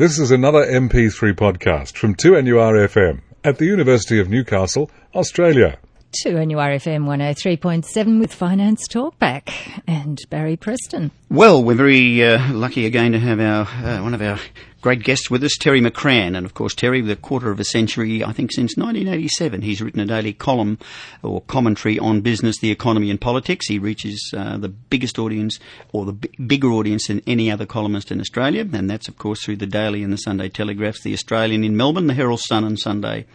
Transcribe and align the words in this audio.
This 0.00 0.18
is 0.18 0.30
another 0.30 0.64
MP3 0.64 1.34
podcast 1.34 1.94
from 1.94 2.14
2NURFM 2.14 3.20
at 3.44 3.58
the 3.58 3.66
University 3.66 4.18
of 4.18 4.30
Newcastle, 4.30 4.90
Australia. 5.14 5.78
2NURFM 6.24 7.04
103.7 7.04 8.18
with 8.18 8.34
Finance 8.34 8.88
Talkback 8.88 9.82
and 9.86 10.18
Barry 10.28 10.56
Preston. 10.56 11.12
Well, 11.30 11.62
we're 11.62 11.76
very 11.76 12.24
uh, 12.24 12.52
lucky 12.52 12.84
again 12.84 13.12
to 13.12 13.20
have 13.20 13.38
our 13.38 13.62
uh, 13.62 14.02
one 14.02 14.12
of 14.12 14.20
our 14.20 14.38
great 14.80 15.04
guests 15.04 15.30
with 15.30 15.44
us, 15.44 15.56
Terry 15.56 15.80
McCrann. 15.80 16.36
And 16.36 16.44
of 16.44 16.54
course, 16.54 16.74
Terry, 16.74 17.00
with 17.02 17.12
a 17.12 17.16
quarter 17.16 17.50
of 17.50 17.60
a 17.60 17.64
century, 17.64 18.24
I 18.24 18.32
think 18.32 18.50
since 18.50 18.76
1987, 18.76 19.62
he's 19.62 19.80
written 19.80 20.00
a 20.00 20.06
daily 20.06 20.32
column 20.32 20.78
or 21.22 21.42
commentary 21.42 21.98
on 21.98 22.22
business, 22.22 22.58
the 22.58 22.72
economy, 22.72 23.10
and 23.10 23.20
politics. 23.20 23.68
He 23.68 23.78
reaches 23.78 24.34
uh, 24.36 24.56
the 24.56 24.68
biggest 24.68 25.18
audience 25.18 25.60
or 25.92 26.06
the 26.06 26.14
b- 26.14 26.30
bigger 26.44 26.70
audience 26.72 27.06
than 27.06 27.22
any 27.26 27.52
other 27.52 27.66
columnist 27.66 28.10
in 28.10 28.20
Australia. 28.20 28.66
And 28.72 28.90
that's, 28.90 29.08
of 29.08 29.16
course, 29.16 29.44
through 29.44 29.56
the 29.56 29.66
Daily 29.66 30.02
and 30.02 30.12
the 30.12 30.18
Sunday 30.18 30.48
Telegraphs, 30.48 31.02
the 31.02 31.14
Australian 31.14 31.62
in 31.62 31.76
Melbourne, 31.76 32.08
the 32.08 32.14
Herald 32.14 32.40
Sun 32.40 32.64
and 32.64 32.78
Sunday 32.78 33.26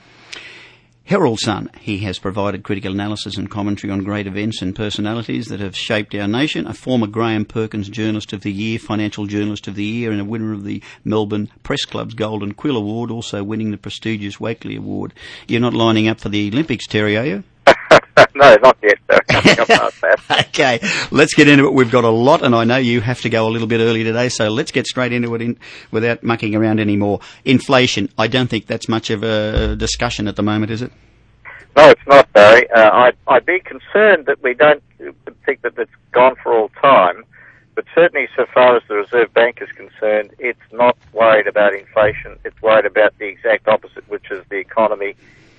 Herald 1.07 1.39
Sun. 1.39 1.69
He 1.81 1.99
has 1.99 2.17
provided 2.17 2.63
critical 2.63 2.91
analysis 2.91 3.37
and 3.37 3.47
commentary 3.47 3.93
on 3.93 4.03
great 4.03 4.25
events 4.25 4.63
and 4.63 4.75
personalities 4.75 5.45
that 5.49 5.59
have 5.59 5.77
shaped 5.77 6.15
our 6.15 6.27
nation. 6.27 6.65
A 6.65 6.73
former 6.73 7.05
Graham 7.05 7.45
Perkins 7.45 7.89
Journalist 7.89 8.33
of 8.33 8.41
the 8.41 8.51
Year, 8.51 8.79
Financial 8.79 9.27
Journalist 9.27 9.67
of 9.67 9.75
the 9.75 9.83
Year, 9.83 10.11
and 10.11 10.19
a 10.19 10.25
winner 10.25 10.51
of 10.51 10.63
the 10.63 10.81
Melbourne 11.03 11.51
Press 11.61 11.85
Club's 11.85 12.15
Golden 12.15 12.55
Quill 12.55 12.75
Award, 12.75 13.11
also 13.11 13.43
winning 13.43 13.69
the 13.69 13.77
prestigious 13.77 14.39
Walkley 14.39 14.75
Award. 14.75 15.13
You're 15.47 15.61
not 15.61 15.75
lining 15.75 16.07
up 16.07 16.19
for 16.19 16.29
the 16.29 16.47
Olympics, 16.47 16.87
Terry, 16.87 17.15
are 17.15 17.25
you? 17.25 17.43
no, 18.35 18.55
not 18.55 18.77
yet. 18.81 18.99
okay, 20.47 20.79
let's 21.11 21.33
get 21.33 21.47
into 21.47 21.65
it. 21.65 21.73
We've 21.73 21.91
got 21.91 22.03
a 22.03 22.09
lot, 22.09 22.43
and 22.43 22.55
I 22.55 22.63
know 22.63 22.77
you 22.77 23.01
have 23.01 23.21
to 23.21 23.29
go 23.29 23.47
a 23.47 23.49
little 23.49 23.67
bit 23.67 23.81
early 23.81 24.03
today, 24.03 24.29
so 24.29 24.47
let's 24.49 24.71
get 24.71 24.87
straight 24.87 25.11
into 25.11 25.33
it 25.35 25.41
in, 25.41 25.57
without 25.91 26.23
mucking 26.23 26.55
around 26.55 26.79
anymore. 26.79 27.19
Inflation. 27.43 28.09
I 28.17 28.27
don't 28.27 28.49
think 28.49 28.67
that's 28.67 28.87
much 28.87 29.09
of 29.09 29.23
a 29.23 29.75
discussion 29.75 30.27
at 30.27 30.35
the 30.35 30.43
moment, 30.43 30.71
is 30.71 30.81
it? 30.81 30.91
No, 31.75 31.89
it's 31.89 32.07
not, 32.07 32.31
Barry. 32.31 32.69
Uh, 32.71 32.89
I'd, 32.93 33.17
I'd 33.27 33.45
be 33.45 33.59
concerned 33.59 34.27
that 34.27 34.41
we 34.41 34.53
don't 34.53 34.81
think 35.45 35.61
that 35.63 35.77
it's 35.77 35.91
gone 36.13 36.35
for 36.41 36.53
all 36.53 36.69
time, 36.81 37.25
but 37.75 37.83
certainly 37.93 38.29
so 38.37 38.45
far 38.53 38.77
as 38.77 38.83
the 38.87 38.95
Reserve 38.95 39.33
Bank 39.33 39.59
is 39.61 39.69
concerned, 39.73 40.33
it's 40.39 40.57
not 40.71 40.97
worried 41.11 41.47
about 41.47 41.75
inflation. 41.75 42.37
It's 42.45 42.61
worried 42.61 42.85
about 42.85 43.17
the 43.19 43.25
exact 43.25 43.67
opposite, 43.67 44.07
which 44.07 44.31
is 44.31 44.41
the 44.49 44.55
economy 44.55 45.15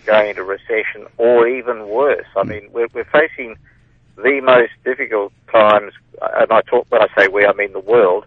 going 0.06 0.30
into 0.30 0.44
recession 0.44 1.06
or 1.18 1.46
even 1.46 1.88
worse. 1.88 2.26
I 2.36 2.44
mean, 2.44 2.68
we're, 2.72 2.88
we're 2.94 3.04
facing 3.04 3.56
the 4.16 4.40
most 4.40 4.72
difficult 4.84 5.32
times, 5.52 5.92
and 6.22 6.50
I 6.50 6.62
talk 6.62 6.86
when 6.88 7.02
I 7.02 7.08
say 7.16 7.28
we, 7.28 7.44
I 7.44 7.52
mean 7.52 7.72
the 7.72 7.80
world, 7.80 8.24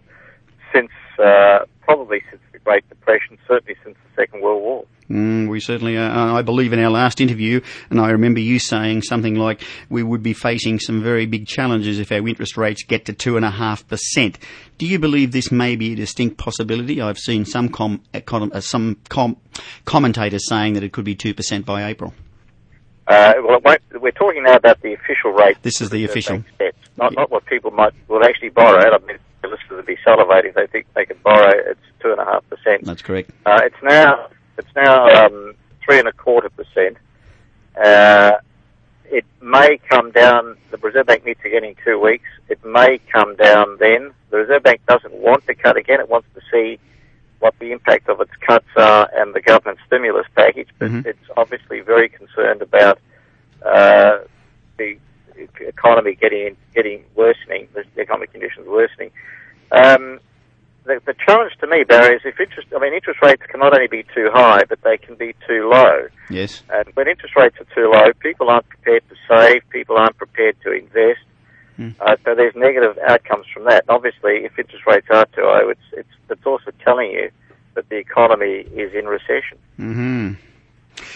since 0.72 0.90
uh, 1.18 1.60
probably 1.82 2.22
since 2.30 2.42
the 2.52 2.58
Great 2.60 2.88
Depression, 2.88 3.38
certainly 3.48 3.76
since 3.82 3.96
the 3.96 4.22
Second 4.22 4.42
World 4.42 4.62
War. 4.62 4.84
Mm, 5.10 5.48
we 5.48 5.58
certainly 5.58 5.96
are. 5.96 6.38
I 6.38 6.42
believe 6.42 6.72
in 6.72 6.78
our 6.78 6.90
last 6.90 7.20
interview, 7.20 7.60
and 7.90 8.00
I 8.00 8.10
remember 8.10 8.38
you 8.38 8.60
saying 8.60 9.02
something 9.02 9.34
like 9.34 9.60
we 9.88 10.04
would 10.04 10.22
be 10.22 10.32
facing 10.32 10.78
some 10.78 11.02
very 11.02 11.26
big 11.26 11.48
challenges 11.48 11.98
if 11.98 12.12
our 12.12 12.26
interest 12.28 12.56
rates 12.56 12.84
get 12.84 13.06
to 13.06 13.12
2.5%. 13.12 14.36
Do 14.78 14.86
you 14.86 15.00
believe 15.00 15.32
this 15.32 15.50
may 15.50 15.74
be 15.74 15.94
a 15.94 15.96
distinct 15.96 16.38
possibility? 16.38 17.00
I've 17.00 17.18
seen 17.18 17.44
some, 17.44 17.70
com- 17.70 18.02
uh, 18.14 18.60
some 18.60 18.98
com- 19.08 19.36
commentators 19.84 20.48
saying 20.48 20.74
that 20.74 20.84
it 20.84 20.92
could 20.92 21.04
be 21.04 21.16
2% 21.16 21.64
by 21.64 21.88
April. 21.88 22.14
Uh, 23.08 23.34
well, 23.44 23.60
we're 24.00 24.12
talking 24.12 24.44
now 24.44 24.54
about 24.54 24.80
the 24.82 24.92
official 24.92 25.32
rate. 25.32 25.56
This 25.62 25.80
is 25.80 25.90
the 25.90 26.04
official. 26.04 26.44
Sets, 26.58 26.76
not, 26.96 27.12
not 27.16 27.32
what 27.32 27.44
people 27.46 27.72
might 27.72 27.92
will 28.06 28.24
actually 28.24 28.50
borrow. 28.50 28.94
I 28.94 28.98
mean, 29.04 29.18
the 29.42 29.48
listeners 29.48 29.70
would 29.72 29.86
be 29.86 29.96
salivating. 30.06 30.54
They 30.54 30.68
think 30.68 30.86
they 30.94 31.06
can 31.06 31.16
borrow. 31.24 31.50
It's 31.50 31.80
two 32.00 32.12
and 32.12 32.20
a 32.20 32.24
half 32.24 32.48
percent. 32.48 32.84
That's 32.84 33.02
correct. 33.02 33.32
Uh, 33.44 33.58
it's 33.64 33.82
now 33.82 34.28
it's 34.60 34.76
now 34.76 35.08
um, 35.08 35.54
three 35.84 35.98
and 35.98 36.08
a 36.08 36.12
quarter 36.12 36.50
percent. 36.50 36.96
Uh, 37.76 38.32
it 39.06 39.24
may 39.42 39.78
come 39.88 40.12
down. 40.12 40.56
The 40.70 40.78
Reserve 40.78 41.06
Bank 41.06 41.24
meets 41.24 41.40
again 41.44 41.64
in 41.64 41.74
two 41.84 41.98
weeks. 41.98 42.28
It 42.48 42.64
may 42.64 42.98
come 43.12 43.34
down 43.36 43.76
then. 43.78 44.12
The 44.30 44.38
Reserve 44.38 44.62
Bank 44.62 44.80
doesn't 44.86 45.12
want 45.12 45.46
to 45.46 45.54
cut 45.54 45.76
again. 45.76 46.00
It 46.00 46.08
wants 46.08 46.28
to 46.34 46.40
see 46.52 46.78
what 47.40 47.58
the 47.58 47.72
impact 47.72 48.08
of 48.08 48.20
its 48.20 48.30
cuts 48.46 48.68
are 48.76 49.10
and 49.14 49.34
the 49.34 49.40
government 49.40 49.78
stimulus 49.86 50.26
package, 50.36 50.68
but 50.78 50.90
mm-hmm. 50.90 51.08
it's 51.08 51.26
obviously 51.36 51.80
very 51.80 52.08
concerned 52.08 52.62
about 52.62 52.98
uh, 53.64 54.18
the 54.76 54.98
economy 55.60 56.14
getting 56.14 56.56
getting 56.74 57.02
worsening, 57.14 57.66
the 57.72 57.84
economic 58.00 58.30
conditions 58.30 58.66
worsening. 58.68 59.10
Um, 59.72 60.20
the, 60.84 61.00
the 61.04 61.14
challenge 61.26 61.52
to 61.60 61.66
me, 61.66 61.84
Barry, 61.84 62.16
is 62.16 62.22
if 62.24 62.38
interest, 62.40 62.68
I 62.74 62.78
mean, 62.78 62.94
interest 62.94 63.20
rates 63.22 63.42
can 63.48 63.60
not 63.60 63.74
only 63.74 63.88
be 63.88 64.04
too 64.14 64.30
high, 64.32 64.64
but 64.64 64.80
they 64.82 64.96
can 64.96 65.14
be 65.14 65.34
too 65.46 65.68
low. 65.68 66.08
Yes. 66.28 66.62
And 66.72 66.88
when 66.94 67.08
interest 67.08 67.36
rates 67.36 67.56
are 67.60 67.74
too 67.74 67.90
low, 67.90 68.12
people 68.20 68.48
aren't 68.48 68.68
prepared 68.68 69.02
to 69.08 69.16
save, 69.28 69.62
people 69.70 69.96
aren't 69.96 70.16
prepared 70.16 70.56
to 70.62 70.72
invest. 70.72 71.20
Mm. 71.78 71.94
Uh, 72.00 72.16
so 72.24 72.34
there's 72.34 72.54
negative 72.54 72.98
outcomes 73.08 73.46
from 73.52 73.64
that. 73.64 73.84
And 73.88 73.90
obviously, 73.90 74.44
if 74.44 74.58
interest 74.58 74.86
rates 74.86 75.06
are 75.10 75.26
too 75.26 75.42
low, 75.42 75.68
it's, 75.70 75.80
it's, 75.92 76.08
it's 76.28 76.46
also 76.46 76.70
telling 76.84 77.10
you 77.10 77.30
that 77.74 77.88
the 77.88 77.96
economy 77.96 78.66
is 78.74 78.92
in 78.94 79.06
recession. 79.06 79.58
Mm-hmm. 79.78 80.32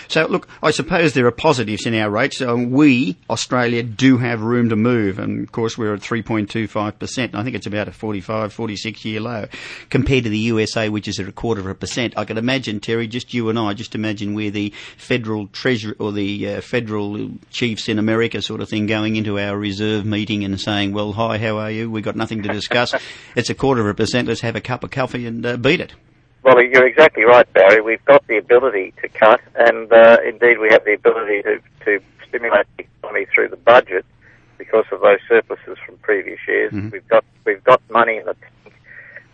So, 0.08 0.26
look, 0.26 0.48
I 0.62 0.70
suppose 0.70 1.12
there 1.12 1.26
are 1.26 1.32
positives 1.32 1.86
in 1.86 1.94
our 1.94 2.10
rates. 2.10 2.40
Um, 2.40 2.70
we, 2.70 3.16
Australia, 3.30 3.82
do 3.82 4.18
have 4.18 4.42
room 4.42 4.68
to 4.68 4.76
move, 4.76 5.18
and 5.18 5.42
of 5.42 5.52
course 5.52 5.76
we're 5.78 5.94
at 5.94 6.00
3.25%. 6.00 7.34
I 7.34 7.42
think 7.42 7.56
it's 7.56 7.66
about 7.66 7.88
a 7.88 7.92
45, 7.92 8.52
46 8.52 9.04
year 9.04 9.20
low 9.20 9.46
compared 9.90 10.24
to 10.24 10.30
the 10.30 10.38
USA, 10.38 10.88
which 10.88 11.08
is 11.08 11.18
at 11.18 11.28
a 11.28 11.32
quarter 11.32 11.60
of 11.60 11.66
a 11.66 11.74
percent. 11.74 12.14
I 12.16 12.24
can 12.24 12.38
imagine, 12.38 12.80
Terry, 12.80 13.06
just 13.06 13.34
you 13.34 13.48
and 13.48 13.58
I, 13.58 13.74
just 13.74 13.94
imagine 13.94 14.34
where 14.34 14.50
the 14.50 14.72
federal 14.96 15.48
treasury 15.48 15.94
or 15.98 16.12
the 16.12 16.54
uh, 16.54 16.60
federal 16.60 17.30
chiefs 17.50 17.88
in 17.88 17.98
America 17.98 18.42
sort 18.42 18.60
of 18.60 18.68
thing 18.68 18.86
going 18.86 19.16
into 19.16 19.38
our 19.38 19.56
reserve 19.56 20.04
meeting 20.04 20.44
and 20.44 20.60
saying, 20.60 20.92
well, 20.92 21.12
hi, 21.12 21.38
how 21.38 21.58
are 21.58 21.70
you? 21.70 21.90
We've 21.90 22.04
got 22.04 22.16
nothing 22.16 22.42
to 22.42 22.52
discuss. 22.52 22.94
it's 23.36 23.50
a 23.50 23.54
quarter 23.54 23.80
of 23.80 23.86
a 23.86 23.94
percent. 23.94 24.28
Let's 24.28 24.40
have 24.40 24.56
a 24.56 24.60
cup 24.60 24.84
of 24.84 24.90
coffee 24.90 25.26
and 25.26 25.44
uh, 25.44 25.56
beat 25.56 25.80
it. 25.80 25.94
Well, 26.44 26.62
you're 26.62 26.86
exactly 26.86 27.24
right, 27.24 27.50
Barry. 27.54 27.80
We've 27.80 28.04
got 28.04 28.26
the 28.26 28.36
ability 28.36 28.92
to 29.00 29.08
cut, 29.08 29.40
and 29.56 29.90
uh, 29.90 30.18
indeed 30.26 30.58
we 30.58 30.68
have 30.70 30.84
the 30.84 30.92
ability 30.92 31.42
to, 31.42 31.60
to 31.86 32.00
stimulate 32.28 32.66
the 32.76 32.84
economy 32.84 33.26
through 33.34 33.48
the 33.48 33.56
budget 33.56 34.04
because 34.58 34.84
of 34.92 35.00
those 35.00 35.20
surpluses 35.26 35.78
from 35.86 35.96
previous 36.02 36.38
years. 36.46 36.70
Mm-hmm. 36.72 36.90
We've 36.90 37.08
got 37.08 37.24
we've 37.46 37.64
got 37.64 37.80
money 37.90 38.18
in 38.18 38.26
the 38.26 38.36
tank. 38.36 38.74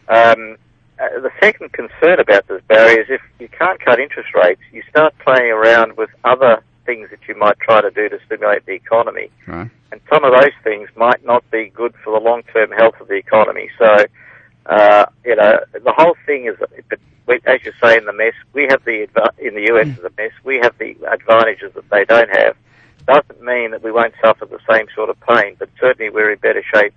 Um, 0.09 0.57
uh, 1.01 1.21
the 1.21 1.33
second 1.41 1.73
concern 1.73 2.21
about 2.21 2.47
this, 2.47 2.63
Barry, 2.69 3.03
is 3.03 3.07
if 3.09 3.23
you 3.41 3.49
can't 3.49 3.81
cut 3.81 3.99
interest 3.99 4.29
rates, 4.35 4.61
you 4.71 4.83
start 4.89 5.13
playing 5.19 5.51
around 5.51 5.97
with 5.97 6.11
other 6.23 6.63
things 6.87 7.11
that 7.11 7.21
you 7.27 7.35
might 7.35 7.59
try 7.59 7.81
to 7.81 7.91
do 7.91 8.09
to 8.09 8.19
stimulate 8.27 8.67
the 8.67 8.73
economy. 8.73 9.31
Right. 9.47 9.71
And 9.91 10.01
some 10.13 10.25
of 10.25 10.33
those 10.33 10.53
things 10.63 10.89
might 10.97 11.25
not 11.25 11.49
be 11.51 11.71
good 11.75 11.95
for 12.05 12.17
the 12.17 12.25
long-term 12.25 12.71
health 12.71 13.01
of 13.01 13.09
the 13.09 13.15
economy. 13.15 13.69
So 13.79 13.97
uh, 14.67 15.07
you 15.25 15.37
know, 15.37 15.59
the 15.73 15.93
whole 15.93 16.17
thing 16.27 16.47
is, 16.47 16.57
as 17.47 17.65
you 17.65 17.73
say 17.83 17.97
in 17.97 18.05
the 18.05 18.13
mess, 18.13 18.35
we 18.53 18.67
have 18.71 18.85
the 18.85 19.09
in 19.39 19.55
the 19.55 19.73
US 19.73 19.89
as 19.99 20.05
a 20.05 20.11
mess. 20.17 20.33
We 20.45 20.59
have 20.59 20.77
the 20.79 20.97
advantages 21.11 21.73
that 21.75 21.89
they 21.91 22.05
don't 22.05 22.31
have. 22.31 22.57
Doesn't 23.07 23.43
mean 23.43 23.71
that 23.73 23.83
we 23.83 23.91
won't 23.91 24.15
suffer 24.23 24.47
the 24.47 24.61
same 24.69 24.87
sort 24.95 25.11
of 25.11 25.19
pain, 25.21 25.57
but 25.59 25.69
certainly 25.81 26.11
we're 26.11 26.31
in 26.31 26.39
better 26.39 26.63
shape 26.63 26.93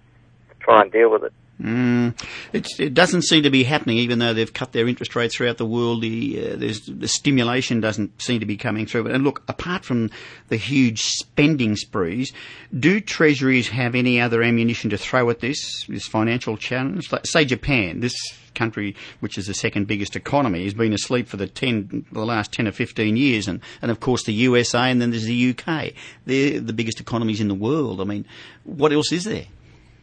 to 0.50 0.56
try 0.60 0.82
and 0.82 0.92
deal 0.92 1.10
with 1.10 1.24
it. 1.24 1.34
Mm, 1.62 2.16
it 2.52 2.94
doesn't 2.94 3.22
seem 3.22 3.44
to 3.44 3.52
be 3.52 3.64
happening, 3.64 3.98
even 3.98 4.18
though 4.18 4.34
they've 4.34 4.52
cut 4.52 4.72
their 4.72 4.88
interest 4.88 5.16
rates 5.16 5.36
throughout 5.36 5.58
the 5.58 5.66
world. 5.66 6.02
The, 6.02 6.54
uh, 6.54 6.56
the 6.58 7.08
stimulation 7.08 7.80
doesn't 7.80 8.22
seem 8.22 8.40
to 8.40 8.46
be 8.46 8.58
coming 8.58 8.88
through. 8.88 9.08
And 9.08 9.24
look, 9.24 9.44
apart 9.48 9.86
from 9.86 10.10
the 10.50 10.58
huge 10.58 11.02
spending 11.04 11.76
sprees, 11.76 12.34
do 12.78 13.00
treasuries 13.00 13.70
have 13.70 13.94
any 13.94 14.20
other 14.20 14.42
ammunition 14.42 14.90
to 14.90 14.98
throw 14.98 15.30
at 15.30 15.42
this 15.42 15.86
this 15.88 16.08
financial 16.08 16.58
challenge? 16.58 17.12
Like, 17.12 17.28
say 17.28 17.46
Japan, 17.46 18.00
this 18.00 18.16
country, 18.56 18.96
which 19.20 19.38
is 19.38 19.46
the 19.46 19.54
second 19.54 19.86
biggest 19.86 20.16
economy, 20.16 20.64
has 20.64 20.74
been 20.74 20.94
asleep 20.94 21.28
for 21.28 21.38
the 21.38 21.48
ten, 21.48 22.04
the 22.12 22.26
last 22.26 22.52
ten 22.52 22.68
or 22.68 22.72
fifteen 22.72 23.16
years, 23.16 23.48
and, 23.48 23.62
and 23.82 23.92
of 23.92 24.00
course 24.00 24.24
the 24.24 24.34
USA, 24.34 24.90
and 24.90 25.00
then 25.00 25.12
there's 25.12 25.26
the 25.26 25.56
UK. 25.56 25.94
They're 26.26 26.60
the 26.60 26.74
biggest 26.74 27.00
economies 27.00 27.40
in 27.40 27.48
the 27.48 27.56
world. 27.56 28.02
I 28.02 28.06
mean, 28.06 28.26
what 28.64 28.92
else 28.92 29.12
is 29.12 29.26
there? 29.26 29.46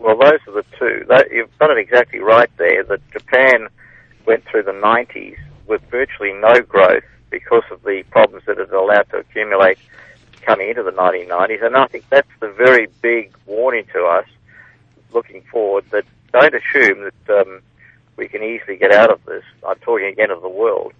Well, 0.00 0.16
those 0.16 0.40
are 0.48 0.52
the 0.52 0.64
two. 0.78 1.04
You've 1.30 1.58
got 1.58 1.70
it 1.70 1.76
exactly 1.76 2.20
right 2.20 2.50
there 2.56 2.82
that 2.84 3.10
Japan 3.10 3.68
went 4.24 4.44
through 4.46 4.62
the 4.62 4.72
90s 4.72 5.36
with 5.66 5.82
virtually 5.90 6.32
no 6.32 6.62
growth 6.62 7.04
because 7.28 7.64
of 7.70 7.82
the 7.82 8.02
problems 8.10 8.44
that 8.46 8.58
it 8.58 8.72
allowed 8.72 9.10
to 9.10 9.18
accumulate 9.18 9.78
coming 10.40 10.70
into 10.70 10.82
the 10.82 10.90
1990s. 10.90 11.62
And 11.62 11.76
I 11.76 11.86
think 11.86 12.08
that's 12.08 12.30
the 12.40 12.48
very 12.48 12.88
big 13.02 13.36
warning 13.44 13.84
to 13.92 14.04
us 14.06 14.24
looking 15.12 15.42
forward 15.42 15.84
that 15.90 16.06
don't 16.32 16.54
assume 16.54 17.10
that 17.26 17.40
um, 17.46 17.60
we 18.16 18.26
can 18.26 18.42
easily 18.42 18.78
get 18.78 18.92
out 18.92 19.10
of 19.10 19.22
this. 19.26 19.44
I'm 19.68 19.78
talking 19.80 20.06
again 20.06 20.30
of 20.30 20.40
the 20.40 20.48
world. 20.48 20.94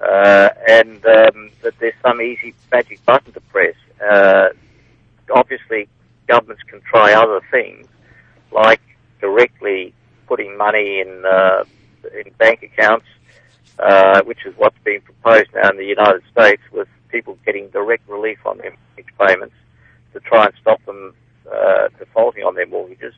Uh, 0.00 0.48
and 0.66 1.04
um, 1.04 1.50
that 1.62 1.74
there's 1.78 1.94
some 2.02 2.22
easy 2.22 2.54
magic 2.72 3.04
button 3.04 3.32
to 3.34 3.40
press. 3.40 3.74
Uh, 4.02 4.48
obviously, 5.34 5.88
governments 6.26 6.62
can 6.64 6.80
try 6.82 7.12
other 7.12 7.40
things 7.50 7.86
like 8.56 8.80
directly 9.20 9.92
putting 10.26 10.56
money 10.56 11.00
in 11.00 11.24
uh, 11.24 11.64
in 12.18 12.32
bank 12.38 12.62
accounts 12.62 13.06
uh, 13.78 14.22
which 14.22 14.46
is 14.46 14.54
what's 14.56 14.76
being 14.84 15.00
proposed 15.02 15.48
now 15.54 15.70
in 15.70 15.76
the 15.76 15.84
United 15.84 16.22
States, 16.32 16.62
with 16.72 16.88
people 17.10 17.36
getting 17.44 17.68
direct 17.68 18.08
relief 18.08 18.38
on 18.46 18.58
their 18.58 18.72
mortgage 18.72 19.14
payments 19.18 19.54
to 20.12 20.20
try 20.20 20.46
and 20.46 20.54
stop 20.60 20.84
them 20.86 21.14
uh, 21.52 21.88
defaulting 21.98 22.42
on 22.44 22.54
their 22.54 22.66
mortgages. 22.66 23.14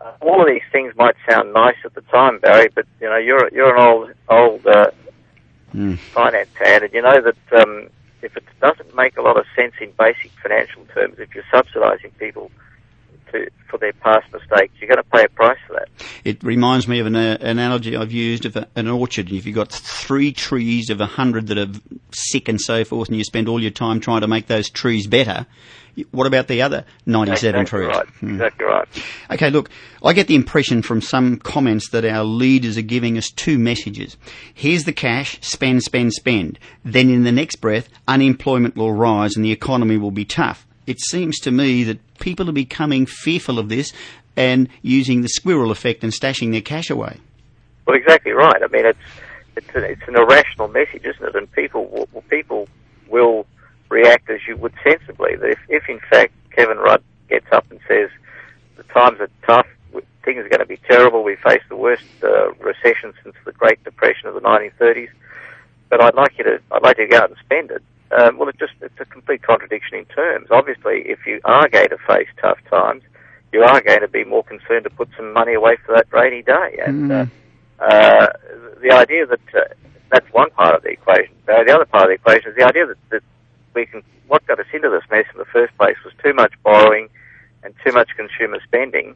Uh, 0.00 0.12
all 0.20 0.40
of 0.40 0.46
these 0.46 0.62
things 0.70 0.94
might 0.96 1.16
sound 1.28 1.52
nice 1.54 1.76
at 1.84 1.94
the 1.94 2.02
time, 2.02 2.38
Barry, 2.40 2.68
but 2.74 2.86
you 3.00 3.08
know 3.08 3.16
you're 3.16 3.48
you're 3.52 3.74
an 3.74 3.82
old 3.82 4.10
old 4.28 4.66
uh, 4.66 4.90
Mm. 5.74 5.98
finance 6.14 6.48
hand, 6.54 6.84
and 6.84 6.94
you 6.94 7.02
know 7.02 7.20
that 7.20 7.60
um, 7.60 7.88
if 8.22 8.34
it 8.36 8.44
doesn't 8.62 8.94
make 8.94 9.18
a 9.18 9.22
lot 9.22 9.36
of 9.36 9.44
sense 9.54 9.74
in 9.80 9.90
basic 9.98 10.30
financial 10.42 10.86
terms, 10.94 11.16
if 11.18 11.34
you're 11.34 11.44
subsidising 11.52 12.16
people 12.18 12.50
to, 13.32 13.50
for 13.70 13.78
their 13.78 13.92
past 13.92 14.26
mistakes, 14.32 14.74
you're 14.80 14.88
going 14.88 15.02
to 15.02 15.10
pay 15.10 15.24
a 15.24 15.28
price 15.28 15.58
for 15.66 15.74
that. 15.74 15.88
It 16.24 16.42
reminds 16.42 16.88
me 16.88 17.00
of 17.00 17.06
an 17.06 17.16
uh, 17.16 17.38
analogy 17.40 17.96
I've 17.96 18.12
used 18.12 18.46
of 18.46 18.56
a, 18.56 18.68
an 18.76 18.88
orchard. 18.88 19.30
If 19.30 19.46
you've 19.46 19.54
got 19.54 19.72
three 19.72 20.32
trees 20.32 20.90
of 20.90 21.00
a 21.00 21.06
hundred 21.06 21.48
that 21.48 21.58
are 21.58 21.80
sick 22.12 22.48
and 22.48 22.60
so 22.60 22.84
forth, 22.84 23.08
and 23.08 23.16
you 23.16 23.24
spend 23.24 23.48
all 23.48 23.60
your 23.60 23.70
time 23.70 24.00
trying 24.00 24.20
to 24.22 24.28
make 24.28 24.46
those 24.46 24.70
trees 24.70 25.06
better, 25.06 25.46
what 26.10 26.26
about 26.26 26.48
the 26.48 26.62
other 26.62 26.84
97 27.06 27.60
exactly 27.60 27.78
trees? 27.78 27.96
right. 27.96 28.08
Hmm. 28.08 28.30
Exactly 28.34 28.66
right. 28.66 28.88
Okay, 29.30 29.50
look, 29.50 29.70
I 30.02 30.12
get 30.12 30.26
the 30.26 30.34
impression 30.34 30.82
from 30.82 31.00
some 31.00 31.38
comments 31.38 31.90
that 31.90 32.04
our 32.04 32.24
leaders 32.24 32.76
are 32.76 32.82
giving 32.82 33.16
us 33.16 33.30
two 33.30 33.58
messages. 33.58 34.16
Here's 34.52 34.84
the 34.84 34.92
cash, 34.92 35.38
spend, 35.40 35.82
spend, 35.82 36.12
spend. 36.12 36.58
Then 36.84 37.08
in 37.08 37.24
the 37.24 37.32
next 37.32 37.56
breath, 37.56 37.88
unemployment 38.06 38.76
will 38.76 38.92
rise 38.92 39.36
and 39.36 39.44
the 39.44 39.52
economy 39.52 39.96
will 39.96 40.10
be 40.10 40.24
tough. 40.24 40.65
It 40.86 41.00
seems 41.00 41.38
to 41.40 41.50
me 41.50 41.84
that 41.84 42.18
people 42.18 42.48
are 42.48 42.52
becoming 42.52 43.06
fearful 43.06 43.58
of 43.58 43.68
this 43.68 43.92
and 44.36 44.68
using 44.82 45.22
the 45.22 45.28
squirrel 45.28 45.70
effect 45.70 46.04
and 46.04 46.12
stashing 46.12 46.52
their 46.52 46.60
cash 46.60 46.90
away. 46.90 47.18
Well, 47.86 47.96
exactly 47.96 48.32
right. 48.32 48.62
I 48.62 48.66
mean, 48.68 48.86
it's 48.86 48.98
it's 49.56 49.74
an, 49.74 49.84
it's 49.84 50.06
an 50.06 50.16
irrational 50.16 50.68
message, 50.68 51.04
isn't 51.04 51.24
it? 51.24 51.34
And 51.34 51.50
people 51.52 51.86
will, 51.86 52.22
people 52.22 52.68
will 53.08 53.46
react 53.88 54.28
as 54.30 54.40
you 54.46 54.56
would 54.56 54.74
sensibly. 54.84 55.36
That 55.36 55.50
if, 55.50 55.58
if 55.68 55.88
in 55.88 56.00
fact 56.10 56.32
Kevin 56.50 56.78
Rudd 56.78 57.02
gets 57.28 57.46
up 57.52 57.70
and 57.70 57.80
says 57.88 58.10
the 58.76 58.82
times 58.84 59.20
are 59.20 59.30
tough, 59.46 59.66
things 60.26 60.44
are 60.44 60.48
going 60.48 60.60
to 60.60 60.66
be 60.66 60.76
terrible. 60.76 61.22
We 61.22 61.36
face 61.36 61.62
the 61.68 61.76
worst 61.76 62.04
uh, 62.22 62.52
recession 62.54 63.14
since 63.22 63.36
the 63.44 63.52
Great 63.52 63.82
Depression 63.84 64.28
of 64.28 64.34
the 64.34 64.40
1930s. 64.40 65.08
But 65.88 66.02
I'd 66.02 66.14
like 66.14 66.36
you 66.36 66.44
to 66.44 66.60
I'd 66.72 66.82
like 66.82 66.98
you 66.98 67.06
to 67.06 67.10
go 67.10 67.18
out 67.18 67.30
and 67.30 67.38
spend 67.38 67.70
it. 67.70 67.82
Um, 68.12 68.38
well, 68.38 68.48
it 68.48 68.58
just 68.58 68.74
it's 68.80 68.98
a 69.00 69.04
complete 69.04 69.42
contradiction 69.42 69.98
in 69.98 70.04
terms. 70.06 70.48
Obviously, 70.50 71.02
if 71.06 71.26
you 71.26 71.40
are 71.44 71.68
going 71.68 71.88
to 71.88 71.98
face 71.98 72.28
tough 72.40 72.58
times, 72.70 73.02
you 73.52 73.62
are 73.62 73.80
going 73.80 74.00
to 74.00 74.08
be 74.08 74.24
more 74.24 74.44
concerned 74.44 74.84
to 74.84 74.90
put 74.90 75.08
some 75.16 75.32
money 75.32 75.54
away 75.54 75.76
for 75.84 75.94
that 75.94 76.06
rainy 76.12 76.42
day. 76.42 76.78
And 76.84 77.10
uh, 77.10 77.26
uh, 77.80 78.28
the 78.80 78.92
idea 78.92 79.26
that 79.26 79.40
uh, 79.54 79.60
that's 80.10 80.32
one 80.32 80.50
part 80.50 80.74
of 80.74 80.82
the 80.82 80.90
equation. 80.90 81.34
Uh, 81.48 81.64
the 81.64 81.74
other 81.74 81.84
part 81.84 82.04
of 82.04 82.08
the 82.10 82.14
equation 82.14 82.50
is 82.50 82.56
the 82.56 82.64
idea 82.64 82.86
that, 82.86 82.98
that 83.10 83.22
we 83.74 83.86
can. 83.86 84.02
What 84.28 84.44
got 84.46 84.58
us 84.58 84.66
into 84.72 84.90
this 84.90 85.04
mess 85.08 85.26
in 85.32 85.38
the 85.38 85.44
first 85.44 85.76
place 85.78 85.96
was 86.04 86.12
too 86.22 86.34
much 86.34 86.52
borrowing 86.64 87.08
and 87.62 87.72
too 87.84 87.92
much 87.92 88.10
consumer 88.16 88.58
spending. 88.64 89.14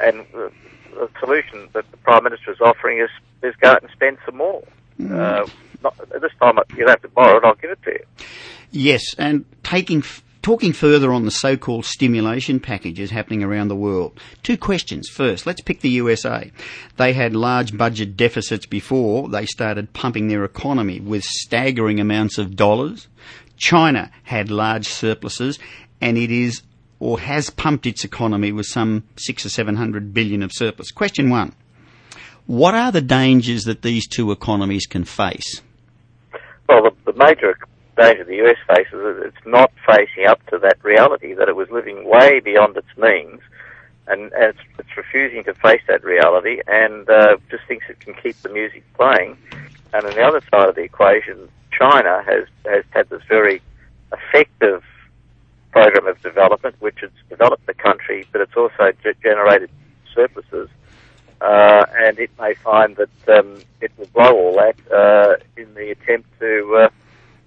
And 0.00 0.24
the, 0.32 0.52
the 0.94 1.10
solution 1.18 1.68
that 1.72 1.90
the 1.90 1.96
prime 1.98 2.22
minister 2.24 2.52
is 2.52 2.60
offering 2.60 2.98
is 2.98 3.10
is 3.42 3.54
go 3.56 3.70
out 3.70 3.82
and 3.82 3.90
spend 3.92 4.18
some 4.24 4.36
more. 4.36 4.62
Uh, 5.00 5.46
not, 5.82 5.96
this 6.20 6.32
time 6.40 6.58
you'll 6.76 6.88
have 6.88 7.02
to 7.02 7.08
borrow 7.08 7.38
it. 7.38 7.44
I'll 7.44 7.54
give 7.54 7.70
it 7.70 7.82
to 7.82 7.90
you. 7.92 8.04
Yes, 8.70 9.14
and 9.18 9.44
taking 9.62 10.02
talking 10.42 10.72
further 10.72 11.12
on 11.12 11.24
the 11.24 11.30
so-called 11.32 11.84
stimulation 11.84 12.60
packages 12.60 13.10
happening 13.10 13.42
around 13.42 13.66
the 13.66 13.74
world. 13.74 14.16
Two 14.44 14.56
questions. 14.56 15.08
First, 15.08 15.44
let's 15.44 15.60
pick 15.60 15.80
the 15.80 15.88
USA. 15.90 16.52
They 16.98 17.14
had 17.14 17.34
large 17.34 17.76
budget 17.76 18.16
deficits 18.16 18.64
before 18.64 19.28
they 19.28 19.44
started 19.44 19.92
pumping 19.92 20.28
their 20.28 20.44
economy 20.44 21.00
with 21.00 21.24
staggering 21.24 21.98
amounts 21.98 22.38
of 22.38 22.54
dollars. 22.54 23.08
China 23.56 24.12
had 24.22 24.48
large 24.48 24.86
surpluses, 24.86 25.58
and 26.00 26.16
it 26.16 26.30
is 26.30 26.62
or 27.00 27.18
has 27.18 27.50
pumped 27.50 27.84
its 27.84 28.04
economy 28.04 28.52
with 28.52 28.66
some 28.66 29.02
six 29.16 29.44
or 29.44 29.48
seven 29.48 29.74
hundred 29.74 30.14
billion 30.14 30.42
of 30.42 30.52
surplus. 30.52 30.92
Question 30.92 31.28
one. 31.28 31.54
What 32.46 32.74
are 32.74 32.92
the 32.92 33.00
dangers 33.00 33.64
that 33.64 33.82
these 33.82 34.06
two 34.06 34.30
economies 34.30 34.86
can 34.86 35.04
face? 35.04 35.62
Well, 36.68 36.82
the, 36.82 37.12
the 37.12 37.18
major 37.18 37.58
danger 37.96 38.24
the 38.24 38.36
US 38.46 38.56
faces 38.68 38.92
is 38.92 39.24
it's 39.34 39.46
not 39.46 39.72
facing 39.86 40.26
up 40.26 40.44
to 40.46 40.58
that 40.58 40.82
reality 40.84 41.34
that 41.34 41.48
it 41.48 41.56
was 41.56 41.70
living 41.70 42.08
way 42.08 42.40
beyond 42.40 42.76
its 42.76 42.86
means, 42.96 43.40
and, 44.06 44.32
and 44.32 44.54
it's, 44.54 44.58
it's 44.78 44.96
refusing 44.96 45.42
to 45.44 45.54
face 45.54 45.80
that 45.88 46.04
reality, 46.04 46.60
and 46.66 47.08
uh, 47.08 47.36
just 47.50 47.64
thinks 47.66 47.86
it 47.88 47.98
can 48.00 48.14
keep 48.14 48.40
the 48.42 48.48
music 48.48 48.84
playing. 48.94 49.36
And 49.92 50.04
on 50.04 50.14
the 50.14 50.22
other 50.22 50.40
side 50.50 50.68
of 50.68 50.74
the 50.74 50.82
equation, 50.82 51.48
China 51.76 52.22
has 52.26 52.46
has 52.64 52.84
had 52.90 53.08
this 53.08 53.22
very 53.28 53.62
effective 54.12 54.82
program 55.72 56.06
of 56.06 56.20
development, 56.22 56.76
which 56.80 56.98
has 57.00 57.10
developed 57.28 57.66
the 57.66 57.74
country, 57.74 58.26
but 58.32 58.40
it's 58.40 58.56
also 58.56 58.92
generated 59.22 59.70
surpluses. 60.14 60.68
Uh, 61.40 61.84
and 61.98 62.18
it 62.18 62.30
may 62.38 62.54
find 62.54 62.96
that 62.96 63.38
um, 63.38 63.60
it 63.80 63.92
will 63.98 64.06
blow 64.06 64.34
all 64.34 64.56
that 64.56 64.76
uh, 64.92 65.36
in 65.56 65.72
the 65.74 65.90
attempt 65.90 66.28
to 66.40 66.84
uh, 66.84 66.88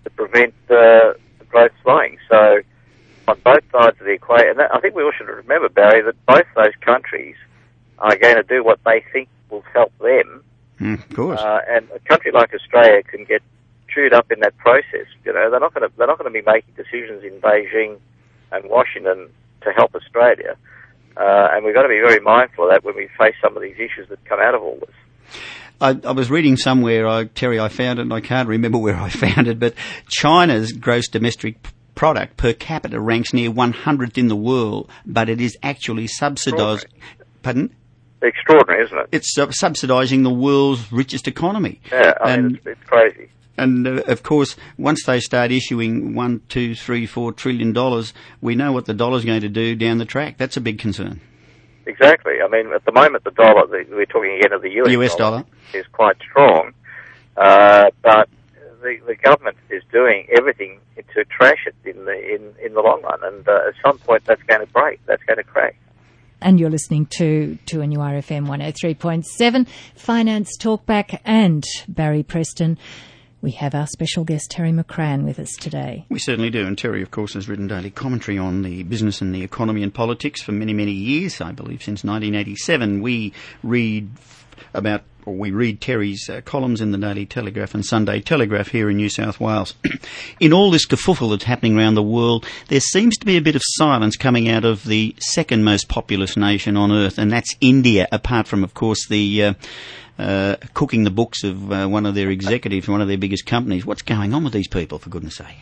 to 0.03 0.09
prevent 0.12 0.53
uh, 0.69 1.13
the 1.39 1.45
growth 1.50 1.71
slowing. 1.83 2.18
So, 2.30 2.62
on 3.27 3.39
both 3.44 3.63
sides 3.71 4.00
of 4.00 4.06
the 4.06 4.12
equation, 4.12 4.50
and 4.50 4.59
that, 4.59 4.74
I 4.74 4.80
think 4.80 4.95
we 4.95 5.03
all 5.03 5.12
should 5.12 5.27
remember, 5.27 5.69
Barry, 5.69 6.03
that 6.03 6.25
both 6.27 6.45
those 6.56 6.75
countries 6.81 7.36
are 7.97 8.15
going 8.15 8.36
to 8.36 8.44
do 8.44 8.63
what 8.63 8.80
they 8.86 9.03
think 9.12 9.27
will 9.50 9.63
help 9.74 9.92
them. 10.00 10.44
Hmm, 10.77 10.94
of 10.94 11.09
course. 11.09 11.39
Uh, 11.39 11.62
and 11.68 11.88
a 11.94 12.00
country 12.00 12.31
like 12.31 12.53
Australia 12.53 13.03
can 13.03 13.25
get 13.25 13.42
chewed 13.94 14.13
up 14.13 14.31
in 14.31 14.39
that 14.42 14.56
process. 14.57 15.07
You 15.25 15.33
know, 15.33 15.50
they're 15.50 15.59
not 15.59 15.74
going 15.74 15.89
to 15.89 15.97
they're 15.97 16.07
not 16.07 16.18
going 16.18 16.31
to 16.31 16.42
be 16.42 16.45
making 16.45 16.74
decisions 16.75 17.24
in 17.24 17.39
Beijing 17.42 17.97
and 18.51 18.69
Washington 18.69 19.30
to 19.62 19.71
help 19.71 19.95
Australia. 19.95 20.56
Uh, 21.17 21.50
and 21.51 21.65
we've 21.65 21.73
got 21.73 21.83
to 21.83 21.89
be 21.89 22.00
very 22.00 22.19
mindful 22.19 22.65
of 22.65 22.71
that 22.71 22.83
when 22.83 22.95
we 22.95 23.09
face 23.17 23.35
some 23.41 23.56
of 23.56 23.61
these 23.63 23.75
issues 23.75 24.07
that 24.09 24.23
come 24.25 24.39
out 24.39 24.56
of 24.56 24.61
all 24.61 24.79
this. 24.79 25.39
I, 25.81 25.97
I 26.03 26.11
was 26.11 26.29
reading 26.29 26.57
somewhere, 26.57 27.07
I, 27.07 27.25
Terry, 27.25 27.59
I 27.59 27.69
found 27.69 28.00
it, 28.00 28.03
and 28.03 28.13
I 28.13 28.21
can't 28.21 28.47
remember 28.50 28.77
where 28.79 28.97
I 28.97 29.09
found 29.09 29.47
it, 29.47 29.59
but 29.59 29.73
China's 30.07 30.71
gross 30.71 31.07
domestic 31.07 31.57
product 31.95 32.38
per 32.38 32.53
capita 32.53 33.00
ranks 33.00 33.33
near 33.33 33.51
100th 33.51 34.17
in 34.17 34.27
the 34.29 34.35
world, 34.35 34.89
but 35.06 35.29
it 35.29 35.41
is 35.41 35.57
actually 35.63 36.07
subsidised. 36.07 36.85
Pardon? 37.44 37.75
Extraordinary, 38.21 38.83
isn't 38.85 38.97
it? 38.97 39.07
It's 39.11 39.33
sub- 39.33 39.51
subsidising 39.51 40.23
the 40.23 40.29
world's 40.33 40.91
richest 40.91 41.27
economy. 41.27 41.79
Yeah, 41.91 42.13
I 42.21 42.31
and 42.31 42.44
mean, 42.44 42.56
it's, 42.56 42.67
it's 42.67 42.83
crazy. 42.89 43.29
And 43.59 43.88
uh, 43.88 44.03
of 44.07 44.23
course, 44.23 44.56
once 44.78 45.04
they 45.06 45.19
start 45.19 45.51
issuing 45.51 46.16
one, 46.16 46.42
two, 46.49 46.75
three, 46.75 47.06
four 47.06 47.31
trillion 47.31 47.73
dollars, 47.73 48.13
we 48.42 48.56
know 48.56 48.71
what 48.71 48.85
the 48.85 48.94
dollar's 48.94 49.25
going 49.25 49.42
to 49.42 49.49
do 49.49 49.75
down 49.75 49.97
the 49.97 50.06
track. 50.06 50.37
That's 50.37 50.57
a 50.57 50.61
big 50.61 50.80
concern. 50.80 51.21
Exactly. 51.85 52.33
I 52.44 52.47
mean, 52.47 52.71
at 52.73 52.85
the 52.85 52.92
moment, 52.92 53.23
the 53.23 53.31
dollar, 53.31 53.66
the, 53.68 53.85
we're 53.89 54.06
talking 54.06 54.37
again 54.39 54.54
of 54.54 54.61
the 54.61 54.69
US, 54.81 54.89
US 54.89 55.16
dollar. 55.16 55.44
is 55.73 55.85
quite 55.92 56.18
strong, 56.21 56.73
uh, 57.37 57.89
but 58.04 58.30
the, 58.81 58.97
the 59.07 59.16
government 59.16 59.57
is 59.69 59.83
doing 59.92 60.28
everything 60.37 60.80
to 61.13 61.25
trash 61.25 61.66
it 61.66 61.75
in 61.85 62.06
the 62.06 62.35
in, 62.35 62.54
in 62.63 62.73
the 62.73 62.81
long 62.81 63.01
run, 63.01 63.19
and 63.23 63.47
uh, 63.47 63.68
at 63.68 63.73
some 63.83 63.97
point 63.99 64.23
that's 64.25 64.44
going 64.44 64.61
to 64.61 64.71
break, 64.71 64.99
that's 65.06 65.23
going 65.23 65.37
to 65.37 65.44
crack. 65.44 65.75
And 66.42 66.59
you're 66.59 66.69
listening 66.69 67.06
to, 67.18 67.57
to 67.66 67.80
NURFM 67.80 68.47
103.7, 68.47 69.68
Finance 69.95 70.57
Talkback 70.57 71.19
and 71.25 71.66
Barry 71.89 72.23
Preston. 72.23 72.78
We 73.41 73.51
have 73.51 73.73
our 73.73 73.87
special 73.87 74.25
guest 74.25 74.51
Terry 74.51 74.71
McCrann 74.71 75.23
with 75.23 75.39
us 75.39 75.53
today. 75.55 76.05
We 76.09 76.19
certainly 76.19 76.49
do. 76.49 76.67
And 76.67 76.77
Terry, 76.77 77.01
of 77.01 77.11
course, 77.11 77.35
has 77.35 77.47
written 77.47 77.67
daily 77.67 77.89
commentary 77.89 78.37
on 78.37 78.63
the 78.63 78.83
business 78.83 79.21
and 79.21 79.33
the 79.33 79.43
economy 79.43 79.81
and 79.81 79.93
politics 79.93 80.41
for 80.41 80.51
many, 80.51 80.73
many 80.73 80.91
years, 80.91 81.39
I 81.39 81.53
believe, 81.53 81.81
since 81.81 82.03
1987. 82.03 83.01
We 83.01 83.31
read 83.63 84.09
about, 84.73 85.03
or 85.26 85.35
we 85.35 85.52
read 85.52 85.81
Terry's 85.81 86.30
uh, 86.30 86.42
columns 86.42 86.81
in 86.81 86.92
the 86.92 86.97
Daily 86.97 87.26
Telegraph 87.26 87.73
and 87.73 87.85
Sunday 87.85 88.21
Telegraph 88.21 88.69
here 88.69 88.90
in 88.90 88.97
New 88.97 89.09
South 89.09 89.40
Wales. 89.40 89.76
in 90.40 90.54
all 90.54 90.71
this 90.71 90.85
kerfuffle 90.85 91.31
that's 91.31 91.44
happening 91.44 91.78
around 91.78 91.95
the 91.95 92.04
world, 92.04 92.45
there 92.68 92.80
seems 92.80 93.18
to 93.18 93.26
be 93.26 93.38
a 93.38 93.42
bit 93.42 93.56
of 93.56 93.61
silence 93.66 94.16
coming 94.18 94.49
out 94.49 94.66
of 94.66 94.83
the 94.85 95.16
second 95.19 95.64
most 95.64 95.90
populous 95.90 96.38
nation 96.38 96.78
on 96.78 96.92
earth, 96.92 97.18
and 97.18 97.31
that's 97.31 97.56
India, 97.61 98.07
apart 98.11 98.47
from, 98.47 98.64
of 98.64 98.73
course, 98.73 99.07
the 99.07 99.44
uh, 99.44 99.54
uh, 100.18 100.56
cooking 100.73 101.04
the 101.04 101.11
books 101.11 101.44
of 101.44 101.71
uh, 101.71 101.88
one 101.88 102.06
of 102.06 102.16
their 102.16 102.30
executives, 102.30 102.88
one 102.88 103.02
of 103.02 103.07
their 103.07 103.18
biggest 103.18 103.45
companies. 103.45 103.85
What's 103.85 104.02
going 104.02 104.33
on 104.33 104.44
with 104.44 104.54
these 104.54 104.68
people, 104.68 104.99
for 104.99 105.09
goodness 105.09 105.35
sake? 105.35 105.57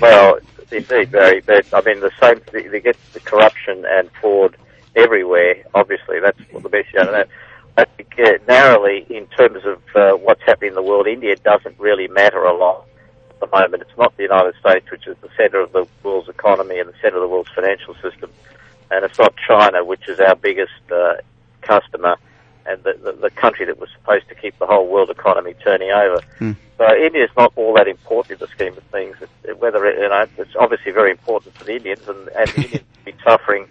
Well, 0.00 0.38
indeed, 0.70 1.12
Barry. 1.12 1.42
But 1.44 1.66
I 1.72 1.82
mean, 1.82 2.00
the 2.00 2.10
same. 2.20 2.40
They, 2.52 2.80
get 2.80 2.96
the 3.12 3.20
corruption 3.20 3.84
and 3.86 4.10
fraud 4.12 4.56
everywhere. 4.96 5.64
Obviously, 5.74 6.20
that's 6.20 6.38
the 6.52 6.68
best 6.68 6.92
you 6.92 7.00
know. 7.00 7.24
I 7.78 7.84
think 7.84 8.18
uh, 8.18 8.38
narrowly, 8.48 9.06
in 9.08 9.26
terms 9.28 9.64
of 9.64 9.80
uh, 9.94 10.16
what's 10.16 10.42
happening 10.42 10.70
in 10.70 10.74
the 10.74 10.82
world, 10.82 11.06
India 11.06 11.36
doesn't 11.36 11.78
really 11.78 12.08
matter 12.08 12.42
a 12.42 12.56
lot 12.56 12.84
at 13.30 13.38
the 13.38 13.46
moment. 13.46 13.82
It's 13.82 13.96
not 13.96 14.16
the 14.16 14.24
United 14.24 14.54
States, 14.58 14.90
which 14.90 15.06
is 15.06 15.16
the 15.22 15.28
centre 15.36 15.60
of 15.60 15.70
the 15.72 15.86
world's 16.02 16.28
economy 16.28 16.80
and 16.80 16.88
the 16.88 16.94
centre 17.00 17.18
of 17.18 17.22
the 17.22 17.28
world's 17.28 17.50
financial 17.50 17.94
system, 18.02 18.30
and 18.90 19.04
it's 19.04 19.18
not 19.18 19.32
China, 19.46 19.84
which 19.84 20.08
is 20.08 20.18
our 20.18 20.34
biggest 20.34 20.72
uh, 20.90 21.14
customer 21.62 22.16
and 22.66 22.82
the, 22.82 22.94
the, 23.04 23.12
the 23.12 23.30
country 23.30 23.64
that 23.64 23.78
was 23.78 23.88
supposed 23.92 24.28
to 24.28 24.34
keep 24.34 24.58
the 24.58 24.66
whole 24.66 24.88
world 24.88 25.08
economy 25.08 25.54
turning 25.64 25.90
over. 25.90 26.20
So 26.78 26.96
India 26.96 27.24
is 27.24 27.30
not 27.36 27.52
all 27.56 27.74
that 27.74 27.86
important 27.88 28.40
in 28.40 28.46
the 28.46 28.52
scheme 28.52 28.76
of 28.76 28.82
things. 28.84 29.16
It, 29.44 29.58
whether 29.58 29.86
it, 29.86 29.98
you 30.00 30.08
know, 30.08 30.26
it's 30.36 30.56
obviously 30.58 30.92
very 30.92 31.12
important 31.12 31.54
for 31.54 31.64
the 31.64 31.76
Indians, 31.76 32.06
and, 32.08 32.28
and 32.28 32.48
the 32.50 32.62
Indians 32.62 32.84
be 33.04 33.14
suffering 33.24 33.68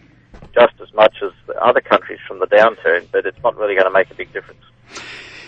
just 0.58 0.82
as 0.82 0.92
much 0.94 1.16
as 1.22 1.32
other 1.62 1.82
countries 1.82 2.20
from 2.28 2.40
the 2.40 2.48
downturn, 2.48 3.06
but 3.12 3.26
it's 3.26 3.42
not 3.44 3.56
really 3.58 3.76
going 3.76 3.86
to 3.86 3.92
make 3.92 4.10
a 4.10 4.16
big 4.16 4.32
difference. 4.34 4.62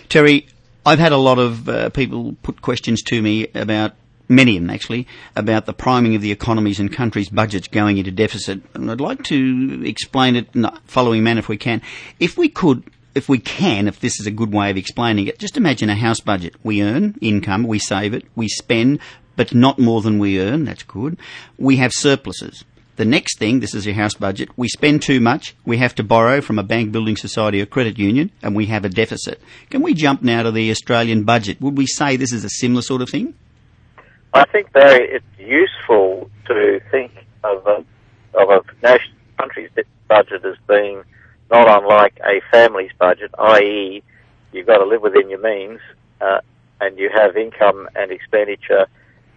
Terry, 0.07 0.47
I've 0.85 0.99
had 0.99 1.11
a 1.11 1.17
lot 1.17 1.39
of 1.39 1.67
uh, 1.67 1.89
people 1.89 2.35
put 2.43 2.61
questions 2.61 3.01
to 3.03 3.21
me 3.21 3.47
about 3.55 3.93
many 4.27 4.57
of 4.57 4.63
them 4.63 4.69
actually, 4.69 5.07
about 5.35 5.65
the 5.65 5.73
priming 5.73 6.15
of 6.15 6.21
the 6.21 6.31
economies 6.31 6.79
and 6.79 6.93
countries' 6.93 7.29
budgets 7.29 7.67
going 7.67 7.97
into 7.97 8.11
deficit. 8.11 8.61
And 8.75 8.91
I'd 8.91 9.01
like 9.01 9.23
to 9.25 9.81
explain 9.83 10.35
it 10.35 10.47
in 10.53 10.61
the 10.61 10.79
following 10.85 11.23
manner 11.23 11.39
if 11.39 11.49
we 11.49 11.57
can. 11.57 11.81
If 12.19 12.37
we 12.37 12.49
could, 12.49 12.83
if 13.15 13.27
we 13.27 13.39
can, 13.39 13.87
if 13.87 13.99
this 13.99 14.19
is 14.19 14.27
a 14.27 14.31
good 14.31 14.53
way 14.53 14.69
of 14.69 14.77
explaining 14.77 15.27
it, 15.27 15.39
just 15.39 15.57
imagine 15.57 15.89
a 15.89 15.95
house 15.95 16.19
budget. 16.19 16.55
We 16.63 16.83
earn 16.83 17.17
income, 17.21 17.63
we 17.63 17.79
save 17.79 18.13
it, 18.13 18.25
we 18.35 18.47
spend, 18.47 18.99
but 19.35 19.55
not 19.55 19.79
more 19.79 20.01
than 20.01 20.19
we 20.19 20.39
earn, 20.39 20.65
that's 20.65 20.83
good. 20.83 21.17
We 21.57 21.77
have 21.77 21.93
surpluses. 21.93 22.63
The 22.99 23.05
next 23.05 23.39
thing, 23.39 23.61
this 23.61 23.73
is 23.73 23.85
your 23.85 23.95
house 23.95 24.15
budget, 24.15 24.49
we 24.57 24.67
spend 24.67 25.01
too 25.01 25.21
much, 25.21 25.55
we 25.63 25.77
have 25.77 25.95
to 25.95 26.03
borrow 26.03 26.41
from 26.41 26.59
a 26.59 26.63
bank, 26.63 26.91
building 26.91 27.15
society 27.15 27.61
or 27.61 27.65
credit 27.65 27.97
union, 27.97 28.29
and 28.43 28.53
we 28.53 28.65
have 28.65 28.83
a 28.83 28.89
deficit. 28.89 29.41
Can 29.69 29.81
we 29.81 29.93
jump 29.93 30.21
now 30.21 30.43
to 30.43 30.51
the 30.51 30.69
Australian 30.69 31.23
budget? 31.23 31.61
Would 31.61 31.77
we 31.77 31.87
say 31.87 32.17
this 32.17 32.33
is 32.33 32.43
a 32.43 32.49
similar 32.49 32.81
sort 32.81 33.01
of 33.01 33.09
thing? 33.09 33.35
I 34.33 34.43
think 34.47 34.73
Barry, 34.73 35.07
it's 35.11 35.25
useful 35.37 36.29
to 36.47 36.81
think 36.91 37.13
of 37.45 37.65
a, 37.65 37.85
of 38.37 38.49
a 38.49 38.61
national 38.83 39.15
country's 39.37 39.69
budget 40.09 40.43
as 40.43 40.57
being 40.67 41.01
not 41.49 41.71
unlike 41.71 42.19
a 42.25 42.41
family's 42.51 42.91
budget, 42.99 43.31
i.e., 43.39 44.03
you've 44.51 44.67
got 44.67 44.79
to 44.79 44.85
live 44.85 45.01
within 45.01 45.29
your 45.29 45.39
means, 45.39 45.79
uh, 46.19 46.41
and 46.81 46.99
you 46.99 47.09
have 47.15 47.37
income 47.37 47.87
and 47.95 48.11
expenditure, 48.11 48.87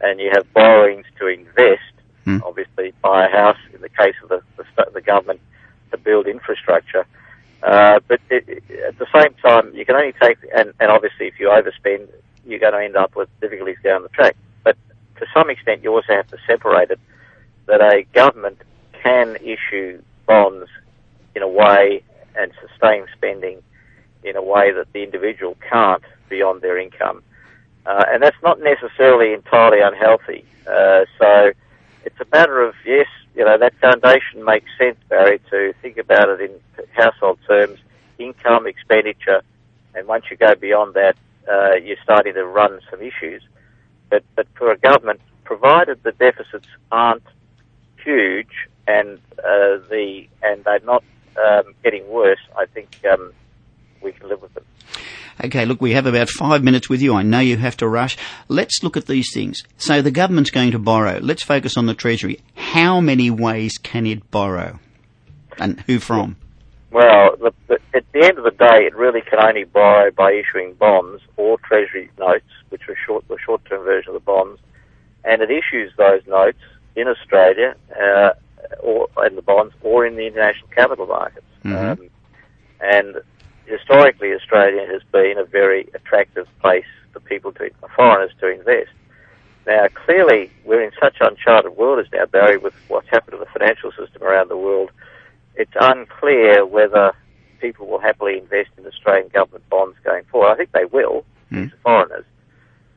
and 0.01 0.19
you 0.19 0.33
have 0.35 0.53
borrowings 0.53 1.07
to 1.21 1.29
invest. 1.29 1.92
Hmm. 2.25 2.39
Obviously, 2.45 2.93
buy 3.03 3.27
a 3.27 3.31
house 3.31 3.59
in 3.75 3.81
the 3.81 3.89
case 3.89 4.15
of 4.23 4.29
the 4.29 4.43
the, 4.57 4.91
the 4.95 5.01
government 5.01 5.41
to 5.91 5.99
build 5.99 6.27
infrastructure. 6.27 7.05
Uh, 7.63 8.01
but 8.09 8.21
it- 8.31 8.63
at 8.89 8.99
the 8.99 9.07
same 9.15 9.35
time, 9.35 9.73
you 9.75 9.85
can 9.85 9.95
only 9.95 10.13
take, 10.21 10.39
and, 10.55 10.73
and 10.81 10.91
obviously, 10.91 11.27
if 11.29 11.39
you 11.39 11.49
overspend, 11.49 12.09
you're 12.47 12.59
going 12.59 12.73
to 12.73 12.81
end 12.83 12.97
up 12.97 13.15
with 13.15 13.29
difficulties 13.41 13.77
down 13.85 14.03
the 14.03 14.09
track. 14.09 14.37
But 14.65 14.77
to 15.19 15.27
some 15.33 15.49
extent, 15.51 15.83
you 15.85 15.95
also 15.95 16.13
have 16.13 16.27
to 16.29 16.39
separate 16.47 16.91
it 16.91 16.99
that 17.67 17.81
a 17.81 18.05
government 18.13 18.59
can 19.03 19.37
issue 19.37 20.03
bonds 20.27 20.69
in 21.37 21.43
a 21.43 21.49
way 21.49 22.03
and 22.37 22.53
sustain 22.61 23.07
spending 23.17 23.63
in 24.25 24.37
a 24.37 24.43
way 24.43 24.73
that 24.73 24.93
the 24.93 25.03
individual 25.03 25.57
can't 25.69 26.03
beyond 26.29 26.63
their 26.63 26.79
income. 26.79 27.23
Uh, 27.87 28.05
and 28.09 28.23
that's 28.23 28.41
not 28.43 28.61
necessarily 28.61 29.33
entirely 29.33 29.81
unhealthy. 29.81 30.45
Uh, 30.67 31.05
so 31.19 31.53
it's 32.05 32.21
a 32.21 32.27
matter 32.33 32.63
of, 32.63 32.75
yes, 32.85 33.07
you 33.35 33.45
know, 33.45 33.59
that 33.59 33.75
foundation 33.81 34.45
makes 34.45 34.71
sense, 34.79 34.99
Barry, 35.09 35.41
to 35.51 35.73
think 35.83 35.99
about 35.99 36.29
it 36.29 36.41
in 36.41 36.85
household 36.93 37.39
terms, 37.47 37.79
income, 38.19 38.67
expenditure, 38.67 39.43
and 39.95 40.07
once 40.07 40.25
you 40.31 40.37
go 40.37 40.55
beyond 40.55 40.95
that, 40.95 41.17
uh, 41.51 41.75
you're 41.75 41.97
starting 42.03 42.35
to 42.35 42.45
run 42.45 42.81
some 42.91 43.01
issues. 43.01 43.43
But, 44.11 44.25
but 44.37 44.47
for 44.55 44.71
a 44.71 44.77
government, 44.77 45.21
provided 45.45 46.03
the 46.03 46.13
deficits 46.13 46.69
aren't 46.91 47.25
huge 48.03 48.69
and 48.87 49.19
uh, 49.39 49.79
the 49.91 50.27
and 50.43 50.65
they're 50.65 50.81
not 50.81 51.05
um, 51.37 51.75
getting 51.83 52.09
worse, 52.09 52.41
I 52.57 52.67
think 52.67 52.97
um, 53.11 53.33
we 54.03 54.13
can 54.13 54.29
live 54.29 54.43
with 54.43 54.55
them. 54.55 54.62
Okay, 55.45 55.65
look, 55.65 55.81
we 55.81 55.93
have 55.93 56.07
about 56.07 56.29
five 56.29 56.63
minutes 56.63 56.89
with 56.89 57.03
you. 57.03 57.15
I 57.15 57.23
know 57.23 57.41
you 57.41 57.57
have 57.57 57.77
to 57.79 57.89
rush. 57.89 58.17
Let's 58.49 58.83
look 58.83 58.97
at 58.97 59.07
these 59.07 59.33
things. 59.35 59.63
So 59.77 60.01
the 60.01 60.13
government's 60.13 60.51
going 60.51 60.71
to 60.71 60.79
borrow. 60.79 61.19
Let's 61.21 61.43
focus 61.43 61.77
on 61.77 61.87
the 61.87 61.95
Treasury. 61.95 62.41
How 62.55 63.01
many 63.01 63.29
ways 63.31 63.77
can 63.79 64.07
it 64.07 64.31
borrow? 64.31 64.79
And 65.59 65.81
who 65.81 65.99
from? 65.99 66.37
Well, 66.93 67.37
the, 67.41 67.53
the, 67.67 67.79
at 67.95 68.05
the 68.13 68.25
end 68.25 68.39
of 68.39 68.45
the 68.45 68.53
day, 68.53 68.87
it 68.87 68.95
really 68.95 69.21
can 69.21 69.41
only 69.41 69.65
borrow 69.65 70.11
by 70.13 70.33
issuing 70.33 70.75
bonds 70.75 71.23
or 71.37 71.59
treasury 71.59 72.09
notes, 72.19 72.45
which 72.69 72.83
are 72.89 72.97
short, 73.07 73.27
the 73.29 73.39
short-term 73.45 73.83
version 73.85 74.11
of 74.11 74.15
the 74.15 74.25
bonds, 74.25 74.61
and 75.25 75.43
it 75.43 75.51
issues 75.51 75.93
those 75.97 76.21
notes 76.27 76.59
in 76.95 77.09
Australia 77.09 77.75
uh, 78.01 78.31
or 78.81 79.09
in 79.27 79.37
the 79.37 79.43
bonds 79.43 79.75
or 79.83 80.07
in 80.07 80.17
the 80.17 80.27
international 80.27 80.69
capital 80.69 81.07
markets. 81.07 81.47
Mhm. 81.65 81.93
Um, 81.93 82.11
and 82.81 83.17
historically, 83.67 84.33
Australia 84.33 84.87
has 84.91 85.03
been 85.13 85.39
a 85.39 85.45
very 85.45 85.89
attractive 85.95 86.47
place 86.61 86.85
for 87.13 87.21
people 87.21 87.53
to, 87.53 87.71
foreigners 87.95 88.33
to 88.41 88.49
invest. 88.49 88.91
Now, 89.67 89.87
clearly, 89.95 90.51
we're 90.65 90.83
in 90.83 90.91
such 91.01 91.17
uncharted 91.21 91.77
waters 91.77 92.09
now, 92.13 92.27
Barry, 92.27 92.57
with 92.57 92.75
what's 92.89 93.09
happened 93.09 93.39
to 93.39 93.45
the 93.45 93.59
financial 93.59 93.93
system 93.93 94.23
around 94.23 94.49
the 94.49 94.57
world. 94.57 94.91
It's 95.55 95.73
unclear 95.81 96.67
whether 96.67 97.13
people 97.61 97.87
will 97.87 98.01
happily 98.01 98.39
invest 98.39 98.71
in 98.77 98.87
Australian 98.87 99.29
government 99.29 99.69
bonds 99.71 99.97
going 100.03 100.25
forward. 100.25 100.51
I 100.51 100.57
think 100.57 100.73
they 100.73 100.87
will, 100.87 101.25
Hmm. 101.51 101.63
these 101.65 101.73
foreigners. 101.83 102.25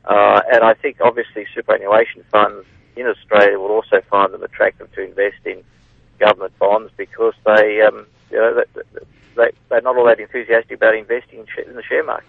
Uh, 0.06 0.42
and 0.52 0.64
I 0.64 0.74
think 0.74 0.98
obviously 1.02 1.46
superannuation 1.54 2.24
funds 2.32 2.66
in 2.96 3.06
Australia 3.08 3.60
will 3.60 3.72
also 3.72 4.02
find 4.10 4.34
them 4.34 4.44
attractive 4.44 4.92
to 4.94 5.04
invest 5.04 5.46
in 5.46 5.64
government 6.20 6.58
bonds 6.58 6.92
because 6.96 7.34
they, 7.46 7.82
um, 7.82 8.06
you 8.32 8.38
know, 8.38 8.64
they, 9.36 9.44
they, 9.44 9.52
they're 9.70 9.82
not 9.82 9.98
all 9.98 10.06
that 10.06 10.20
enthusiastic 10.20 10.78
about 10.78 10.96
investing 10.96 11.40
in, 11.40 11.70
in 11.70 11.76
the 11.76 11.84
share 11.84 12.04
market. 12.04 12.28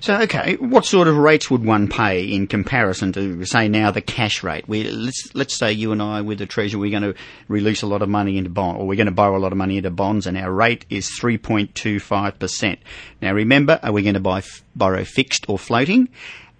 So, 0.00 0.20
okay, 0.22 0.56
what 0.56 0.84
sort 0.84 1.08
of 1.08 1.16
rates 1.16 1.50
would 1.50 1.64
one 1.64 1.88
pay 1.88 2.24
in 2.24 2.46
comparison 2.46 3.12
to, 3.12 3.44
say, 3.44 3.68
now 3.68 3.90
the 3.90 4.00
cash 4.00 4.42
rate? 4.42 4.68
We, 4.68 4.90
let's, 4.90 5.34
let's 5.34 5.58
say 5.58 5.72
you 5.72 5.92
and 5.92 6.02
I, 6.02 6.20
with 6.22 6.38
the 6.38 6.46
Treasury, 6.46 6.80
we're 6.80 7.00
going 7.00 7.14
to 7.14 7.20
release 7.48 7.82
a 7.82 7.86
lot 7.86 8.02
of 8.02 8.08
money 8.08 8.38
into 8.38 8.50
bond, 8.50 8.78
or 8.78 8.86
we're 8.86 8.96
going 8.96 9.06
to 9.06 9.12
borrow 9.12 9.36
a 9.36 9.40
lot 9.40 9.52
of 9.52 9.58
money 9.58 9.76
into 9.76 9.90
bonds, 9.90 10.26
and 10.26 10.36
our 10.36 10.52
rate 10.52 10.84
is 10.90 11.10
3.25%. 11.20 12.78
Now, 13.20 13.32
remember, 13.32 13.78
are 13.82 13.92
we 13.92 14.02
going 14.02 14.14
to 14.14 14.20
buy, 14.20 14.42
borrow 14.74 15.04
fixed 15.04 15.48
or 15.48 15.58
floating? 15.58 16.08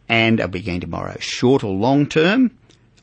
And 0.08 0.40
are 0.40 0.48
we 0.48 0.62
going 0.62 0.80
to 0.80 0.86
borrow 0.86 1.16
short 1.18 1.62
or 1.62 1.74
long 1.74 2.06
term? 2.06 2.57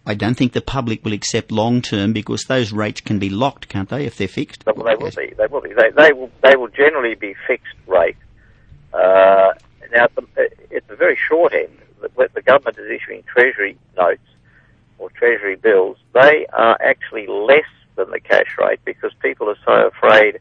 I 0.05 0.13
don't 0.13 0.35
think 0.35 0.53
the 0.53 0.61
public 0.61 1.03
will 1.03 1.13
accept 1.13 1.51
long 1.51 1.81
term 1.81 2.13
because 2.13 2.43
those 2.43 2.71
rates 2.71 3.01
can 3.01 3.17
be 3.17 3.29
locked, 3.29 3.69
can't 3.69 3.89
they, 3.89 4.05
if 4.05 4.17
they're 4.17 4.27
fixed? 4.27 4.63
But 4.63 4.75
they 4.75 4.95
will 4.95 5.11
be. 5.11 5.33
They 5.35 5.47
will 5.47 5.61
be. 5.61 5.73
They, 5.73 5.89
they 5.89 6.13
will. 6.13 6.31
They 6.43 6.55
will 6.55 6.67
generally 6.67 7.15
be 7.15 7.35
fixed 7.47 7.73
rate. 7.87 8.17
Uh, 8.93 9.53
now, 9.91 10.03
at 10.03 10.15
the, 10.15 10.49
at 10.75 10.87
the 10.87 10.95
very 10.95 11.17
short 11.17 11.53
end, 11.53 11.77
the, 12.01 12.29
the 12.33 12.41
government 12.41 12.77
is 12.77 12.89
issuing 12.89 13.23
treasury 13.23 13.77
notes 13.97 14.21
or 14.99 15.09
treasury 15.09 15.55
bills. 15.55 15.97
They 16.13 16.45
are 16.53 16.77
actually 16.81 17.27
less 17.27 17.65
than 17.95 18.11
the 18.11 18.19
cash 18.19 18.57
rate 18.59 18.79
because 18.85 19.11
people 19.21 19.49
are 19.49 19.57
so 19.65 19.87
afraid 19.87 20.39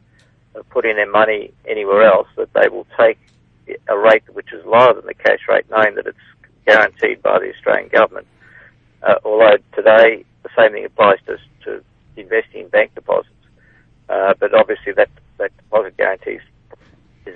of 0.53 0.69
putting 0.69 0.95
their 0.95 1.09
money 1.09 1.53
anywhere 1.67 2.03
else 2.03 2.27
that 2.37 2.53
they 2.53 2.67
will 2.69 2.87
take 2.97 3.17
a 3.87 3.97
rate 3.97 4.23
which 4.33 4.53
is 4.53 4.63
lower 4.65 4.93
than 4.93 5.05
the 5.05 5.13
cash 5.13 5.39
rate, 5.49 5.65
knowing 5.69 5.95
that 5.95 6.05
it's 6.05 6.17
guaranteed 6.65 7.21
by 7.21 7.39
the 7.39 7.51
Australian 7.53 7.89
government. 7.89 8.27
Uh, 9.05 9.15
although 9.23 9.57
today 9.73 10.25
the 10.43 10.49
same 10.57 10.71
thing 10.73 10.85
applies 10.85 11.19
to, 11.27 11.37
to 11.63 11.83
investing 12.17 12.61
in 12.61 12.67
bank 12.69 12.93
deposits. 12.95 13.29
Uh, 14.09 14.33
but 14.39 14.53
obviously 14.53 14.91
that, 14.93 15.09
that 15.37 15.55
deposit 15.57 15.95
guarantee 15.97 16.31
is, 16.31 16.41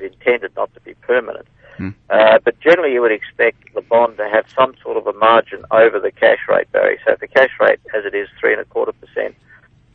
intended 0.02 0.56
not 0.56 0.74
to 0.74 0.80
be 0.82 0.94
permanent. 0.96 1.48
Hmm. 1.78 1.90
Uh, 2.10 2.38
but 2.44 2.60
generally 2.60 2.94
you 2.94 3.02
would 3.02 3.12
expect 3.12 3.74
the 3.74 3.82
bond 3.82 4.18
to 4.18 4.30
have 4.30 4.46
some 4.56 4.76
sort 4.84 4.98
of 4.98 5.08
a 5.08 5.14
margin 5.14 5.64
over 5.72 6.00
the 6.00 6.12
cash 6.12 6.40
rate, 6.48 6.72
Barry. 6.72 7.00
So 7.06 7.14
if 7.14 7.20
the 7.20 7.28
cash 7.28 7.50
rate, 7.60 7.80
as 7.96 8.06
it 8.06 8.16
is, 8.16 8.28
three 8.40 8.54
and 8.54 8.62
a 8.62 8.66
quarter 8.66 8.92
percent, 8.92 9.36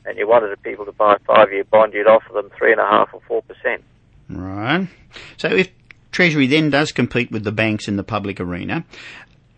and 0.05 0.19
you 0.19 0.29
wanted 0.29 0.51
the 0.51 0.57
people 0.57 0.85
to 0.85 0.93
buy 0.93 1.15
a 1.15 1.19
five-year 1.21 1.65
bond, 1.65 1.95
you'd 1.95 2.07
offer 2.07 2.33
them 2.33 2.51
three 2.59 2.73
and 2.73 2.81
a 2.81 2.85
half 2.85 3.11
or 3.13 3.21
four 3.27 3.43
percent. 3.43 3.83
Right. 4.29 4.89
So 5.37 5.49
if 5.49 5.71
Treasury 6.11 6.47
then 6.47 6.71
does 6.71 6.93
compete 6.93 7.31
with 7.31 7.45
the 7.45 7.53
banks 7.53 7.89
in 7.89 7.97
the 7.97 8.05
public 8.05 8.41
arena, 8.41 8.85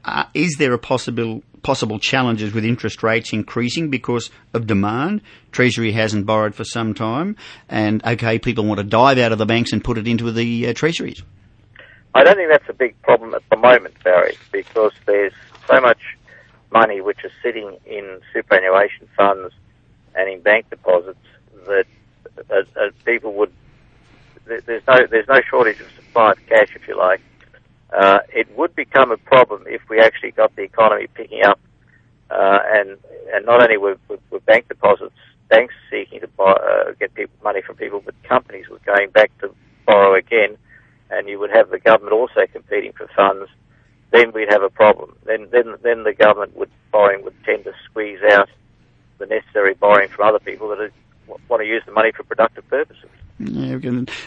uh, 0.07 0.25
is 0.35 0.57
there 0.59 0.73
a 0.73 0.79
possible 0.79 1.43
possible 1.63 1.99
challenges 1.99 2.55
with 2.55 2.65
interest 2.65 3.03
rates 3.03 3.33
increasing 3.33 3.91
because 3.91 4.31
of 4.55 4.69
demand? 4.69 5.21
Treasury 5.51 5.91
hasn't 5.91 6.25
borrowed 6.25 6.55
for 6.55 6.63
some 6.63 6.95
time, 6.95 7.37
and 7.69 8.05
okay, 8.07 8.39
people 8.39 8.65
want 8.65 8.79
to 8.79 8.85
dive 8.85 9.19
out 9.19 9.33
of 9.33 9.39
the 9.39 9.47
banks 9.47 9.73
and 9.73 9.83
put 9.83 9.99
it 9.99 10.07
into 10.07 10.31
the 10.31 10.69
uh, 10.69 10.73
treasuries. 10.73 11.23
I 12.15 12.23
don't 12.23 12.37
think 12.37 12.51
that's 12.51 12.69
a 12.69 12.73
big 12.73 13.01
problem 13.03 13.35
at 13.35 13.43
the 13.51 13.57
moment, 13.57 13.95
Barry, 14.05 14.39
because 14.53 14.93
there's 15.07 15.35
so 15.69 15.81
much 15.81 15.99
money 16.71 17.01
which 17.01 17.25
is 17.25 17.33
sitting 17.43 17.77
in 17.85 18.21
superannuation 18.33 19.09
funds 19.17 19.53
and 20.15 20.31
in 20.31 20.41
bank 20.41 20.71
deposits 20.71 21.19
that 21.67 21.87
uh, 22.51 22.55
uh, 22.81 22.91
people 23.05 23.35
would. 23.35 23.53
There's 24.47 24.87
no 24.87 25.05
there's 25.11 25.27
no 25.27 25.41
shortage 25.51 25.81
of 25.81 25.89
supply 25.97 26.31
of 26.31 26.47
cash, 26.47 26.69
if 26.77 26.87
you 26.87 26.97
like. 26.97 27.21
Uh, 27.93 28.19
it 28.35 28.49
would 28.57 28.75
become 28.75 29.11
a 29.11 29.17
problem 29.17 29.65
if 29.67 29.81
we 29.89 30.01
actually 30.01 30.33
got 30.33 30.55
the 30.57 30.63
economy 30.63 31.07
picking 31.15 31.43
up, 31.45 31.61
uh, 32.31 32.59
and 32.67 32.99
and 33.33 33.47
not 33.47 33.63
only 33.63 33.77
were, 33.77 33.97
were, 34.09 34.41
bank 34.41 34.69
deposits, 34.69 35.15
banks 35.49 35.75
seeking 35.91 36.21
to 36.21 36.29
buy, 36.29 36.53
uh, 36.53 36.93
get 36.99 37.15
people 37.15 37.35
money 37.43 37.63
from 37.63 37.77
people, 37.77 38.01
but 38.05 38.15
companies 38.25 38.69
were 38.69 38.81
going 38.85 39.11
back 39.11 39.31
to 39.41 39.55
borrow 39.87 40.15
again, 40.15 40.57
and 41.11 41.29
you 41.29 41.39
would 41.39 41.51
have 41.51 41.71
the 41.71 41.79
government 41.79 42.13
also 42.13 42.47
competing 42.53 42.93
for 42.93 43.09
funds, 43.17 43.49
then 44.11 44.33
we'd 44.33 44.51
have 44.51 44.63
a 44.63 44.71
problem. 44.71 45.17
Then, 45.25 45.49
then, 45.51 45.77
then 45.83 46.05
the 46.05 46.13
government 46.13 46.57
would 46.57 46.71
borrowing 46.93 47.25
would 47.25 47.35
tend 47.45 47.65
to 47.65 47.73
squeeze 47.85 48.21
out 48.31 48.49
the 49.19 49.27
necessary 49.27 49.75
borrowing 49.75 50.09
from 50.09 50.27
other 50.27 50.39
people 50.39 50.69
that 50.69 50.91
want 51.49 51.63
to 51.63 51.67
use 51.67 51.83
the 51.87 51.93
money 51.93 52.13
for 52.13 52.23
productive 52.23 52.69
purposes. 52.69 53.11
Yeah, 53.39 53.79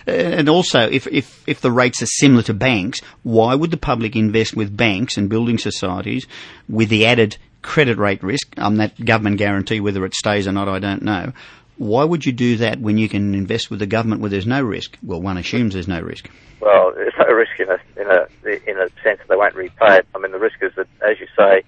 and 0.06 0.50
also, 0.50 0.82
if, 0.82 1.08
if, 1.08 1.48
if 1.48 1.62
the 1.62 1.72
rates 1.72 2.02
are 2.04 2.08
similar 2.08 2.44
to 2.44 2.54
banks, 2.54 3.02
why 3.24 3.56
would 3.56 3.72
the 3.72 3.78
public 3.78 4.16
invest 4.16 4.56
with 4.56 4.76
banks 4.76 5.18
and 5.18 5.30
building 5.30 5.58
societies 5.58 6.28
with 6.68 6.90
the 6.90 7.08
added 7.08 7.38
credit 7.62 7.98
rate 7.98 8.24
risk, 8.24 8.54
um, 8.58 8.78
that 8.78 9.04
government 9.04 9.38
guarantee, 9.38 9.80
whether 9.80 10.06
it 10.06 10.14
stays 10.14 10.48
or 10.48 10.52
not, 10.52 10.70
I 10.70 10.80
don't 10.80 11.02
know. 11.02 11.34
Why 11.78 12.04
would 12.04 12.26
you 12.26 12.32
do 12.32 12.58
that 12.58 12.80
when 12.80 12.98
you 12.98 13.10
can 13.10 13.34
invest 13.34 13.72
with 13.72 13.80
the 13.80 13.88
government 13.88 14.22
where 14.22 14.30
there's 14.30 14.46
no 14.46 14.62
risk? 14.62 14.98
Well, 15.02 15.22
one 15.22 15.38
assumes 15.38 15.74
there's 15.74 15.88
no 15.88 16.02
risk. 16.02 16.30
Well, 16.60 16.92
there's 16.94 17.14
no 17.18 17.34
risk 17.34 17.60
in 17.60 17.70
a, 17.70 17.80
in 18.00 18.08
a, 18.08 18.70
in 18.70 18.78
a 18.78 18.90
sense 19.02 19.20
that 19.20 19.28
they 19.30 19.36
won't 19.36 19.56
repay 19.56 19.98
it. 19.98 20.08
I 20.14 20.20
mean, 20.20 20.32
the 20.32 20.40
risk 20.40 20.58
is 20.62 20.74
that, 20.76 20.88
as 21.10 21.20
you 21.20 21.28
say, 21.38 21.64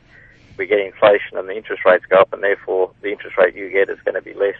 we 0.57 0.67
get 0.67 0.79
inflation 0.79 1.37
and 1.37 1.47
the 1.47 1.55
interest 1.55 1.85
rates 1.85 2.05
go 2.05 2.17
up, 2.17 2.33
and 2.33 2.43
therefore 2.43 2.91
the 3.01 3.11
interest 3.11 3.37
rate 3.37 3.55
you 3.55 3.69
get 3.69 3.89
is 3.89 3.99
going 4.01 4.15
to 4.15 4.21
be 4.21 4.33
less 4.33 4.57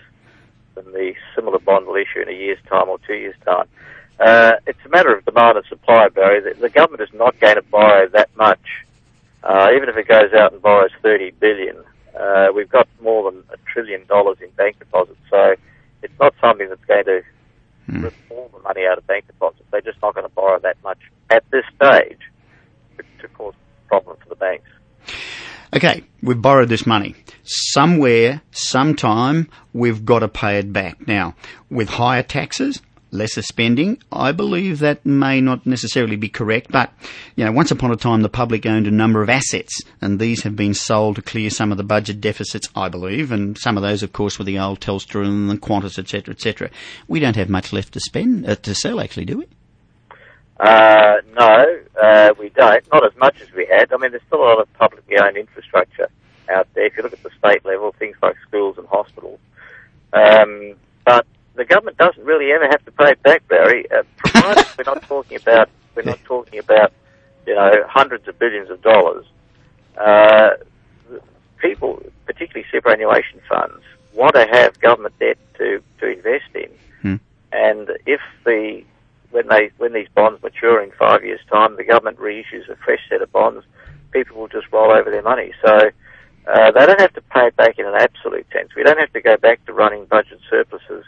the 0.86 1.14
similar 1.36 1.60
bond 1.60 1.88
will 1.88 1.96
issue 1.96 2.22
in 2.22 2.30
a 2.30 2.38
year's 2.38 2.60
time 2.68 2.90
or 2.90 3.00
two 3.00 3.16
years' 3.16 3.36
time. 3.46 3.68
Uh, 4.20 4.54
it's 4.68 4.80
a 4.86 4.90
matter 4.90 5.16
of 5.16 5.26
demand 5.26 5.58
and 5.58 5.66
supply, 5.68 6.08
Barry. 6.10 6.42
The, 6.42 6.60
the 6.60 6.70
government 6.70 7.02
is 7.02 7.14
not 7.14 7.40
going 7.40 7.56
to 7.56 7.64
borrow 7.64 8.08
that 8.10 8.30
much 8.36 8.60
uh, 9.44 9.70
even 9.76 9.90
if 9.90 9.98
it 9.98 10.08
goes 10.08 10.34
out 10.34 10.54
and 10.54 10.62
borrows 10.62 10.92
30 11.02 11.32
billion, 11.40 11.78
uh, 12.20 12.48
we've 12.54 12.70
got 12.70 12.88
more 13.02 13.32
than 13.32 13.44
a 13.52 13.58
trillion 13.72 14.06
dollars 14.06 14.38
in 14.42 14.50
bank 14.52 14.78
deposits. 14.78 15.20
So 15.30 15.56
it's 16.04 16.14
not 16.20 16.34
something 16.40 16.70
that's 16.70 16.86
going 16.86 17.06
to 17.06 17.22
mm. 17.90 18.04
rip 18.04 18.14
all 18.30 18.50
the 18.54 18.60
money 18.60 18.86
out 18.86 18.98
of 18.98 19.08
bank 19.08 19.26
deposits. 19.28 19.64
They're 19.72 19.82
just 19.82 20.02
not 20.02 20.14
going 20.14 20.28
to 20.28 20.34
borrow 20.34 20.60
that 20.60 20.78
much 20.84 21.00
at 21.32 21.44
this 21.52 21.66
stage 21.76 22.20
to, 22.98 23.04
to 23.22 23.28
cause 23.30 23.56
problems 23.88 24.20
for 24.22 24.30
the 24.30 24.36
banks. 24.36 24.70
Okay, 25.74 26.04
we've 26.22 26.42
borrowed 26.42 26.70
this 26.70 26.86
money. 26.86 27.16
Somewhere, 27.44 28.42
sometime, 28.52 29.50
we've 29.74 30.04
got 30.04 30.20
to 30.20 30.28
pay 30.28 30.60
it 30.60 30.74
back. 30.74 31.08
Now, 31.08 31.36
with 31.70 31.88
higher 31.90 32.24
taxes, 32.24 32.82
lesser 33.12 33.42
spending. 33.42 33.98
I 34.12 34.32
believe 34.32 34.80
that 34.80 35.06
may 35.06 35.42
not 35.42 35.66
necessarily 35.66 36.16
be 36.16 36.30
correct, 36.30 36.72
but 36.72 36.92
you 37.36 37.46
know, 37.46 37.52
once 37.52 37.72
upon 37.72 37.92
a 37.92 37.96
time 37.96 38.22
the 38.22 38.30
public 38.30 38.66
owned 38.66 38.88
a 38.88 38.92
number 38.92 39.22
of 39.22 39.30
assets, 39.30 39.82
and 40.02 40.20
these 40.20 40.44
have 40.44 40.56
been 40.56 40.74
sold 40.74 41.18
to 41.18 41.22
clear 41.22 41.50
some 41.50 41.72
of 41.72 41.78
the 41.78 41.84
budget 41.84 42.22
deficits, 42.22 42.70
I 42.76 42.90
believe, 42.90 43.32
and 43.32 43.58
some 43.58 43.78
of 43.78 43.84
those, 43.84 44.04
of 44.04 44.14
course, 44.14 44.40
were 44.40 44.46
the 44.46 44.60
old 44.60 44.80
Telstra 44.80 45.26
and 45.26 45.50
the 45.50 45.58
Qantas, 45.58 46.00
etc., 46.00 46.34
etc. 46.34 46.70
We 47.08 47.20
don't 47.20 47.36
have 47.36 47.50
much 47.50 47.74
left 47.74 47.94
to 47.94 48.00
spend 48.00 48.48
uh, 48.48 48.56
to 48.56 48.74
sell, 48.74 49.00
actually, 49.00 49.26
do 49.26 49.40
we? 49.40 49.48
Uh, 50.62 51.22
no, 51.36 51.80
uh, 52.00 52.34
we 52.38 52.50
don't. 52.50 52.86
Not 52.94 53.04
as 53.04 53.18
much 53.18 53.42
as 53.42 53.52
we 53.52 53.66
had. 53.66 53.92
I 53.92 53.98
mean, 53.98 54.12
there's 54.12 54.22
still 54.28 54.44
a 54.44 54.46
lot 54.46 54.60
of 54.60 54.72
publicly 54.74 55.18
owned 55.18 55.36
infrastructure 55.36 56.08
out 56.50 56.68
there. 56.76 56.86
If 56.86 56.96
you 56.96 57.02
look 57.02 57.14
at 57.14 57.24
the 57.24 57.32
state 57.40 57.66
level, 57.66 57.96
things 57.98 58.16
like 58.22 58.36
schools 58.48 58.78
and 58.78 58.88
hospitals. 58.88 59.40
Um, 60.14 60.76
but 61.04 61.26
the 61.56 61.66
government 61.66 61.98
doesn't 61.98 62.24
really 62.24 62.52
ever 62.52 62.68
have 62.68 62.86
to 62.86 62.92
pay 62.92 63.12
it 63.12 63.24
back, 63.24 63.48
Barry. 63.48 63.90
Uh, 63.92 64.04
provided 64.18 64.66
we're 64.78 64.94
not 64.94 65.02
talking 65.04 65.38
about 65.38 65.70
we're 65.96 66.04
not 66.04 66.24
talking 66.26 66.60
about 66.60 66.94
you 67.48 67.56
know 67.56 67.84
hundreds 67.88 68.28
of 68.28 68.38
billions 68.38 68.70
of 68.70 68.84
dollars. 68.84 69.26
Uh, 69.98 70.52
people, 71.58 72.04
particularly 72.28 72.68
superannuation 72.72 73.42
funds, 73.50 73.84
want 74.14 74.36
to 74.36 74.46
have 74.46 74.80
government 74.80 75.18
debt 75.18 75.40
to 75.58 75.82
to 76.02 76.08
invest 76.08 76.54
in, 76.54 76.70
hmm. 77.02 77.16
and 77.52 77.90
if 78.06 78.22
the 78.46 78.84
when 79.32 79.48
they 79.48 79.72
when 79.78 79.94
these 79.94 80.08
bonds 80.14 80.42
mature 80.44 80.82
in 80.82 80.92
five 80.92 81.24
years' 81.24 81.42
time, 81.50 81.76
the 81.76 81.84
government 81.84 82.18
reissues 82.18 82.70
a 82.70 82.76
fresh 82.76 83.02
set 83.10 83.22
of 83.22 83.32
bonds. 83.32 83.66
People 84.12 84.38
will 84.38 84.48
just 84.48 84.72
roll 84.72 84.92
over 84.92 85.10
their 85.10 85.24
money. 85.24 85.54
So. 85.66 85.92
Uh, 86.48 86.72
they 86.72 86.88
don't 86.88 87.00
have 87.00 87.14
to 87.14 87.22
pay 87.22 87.46
it 87.46 87.56
back 87.56 87.78
in 87.78 87.86
an 87.86 87.94
absolute 87.94 88.48
sense. 88.52 88.70
We 88.76 88.82
don't 88.82 88.98
have 88.98 89.14
to 89.14 89.22
go 89.22 89.38
back 89.38 89.64
to 89.68 89.74
running 89.74 90.06
budget 90.06 90.40
surpluses 90.50 91.06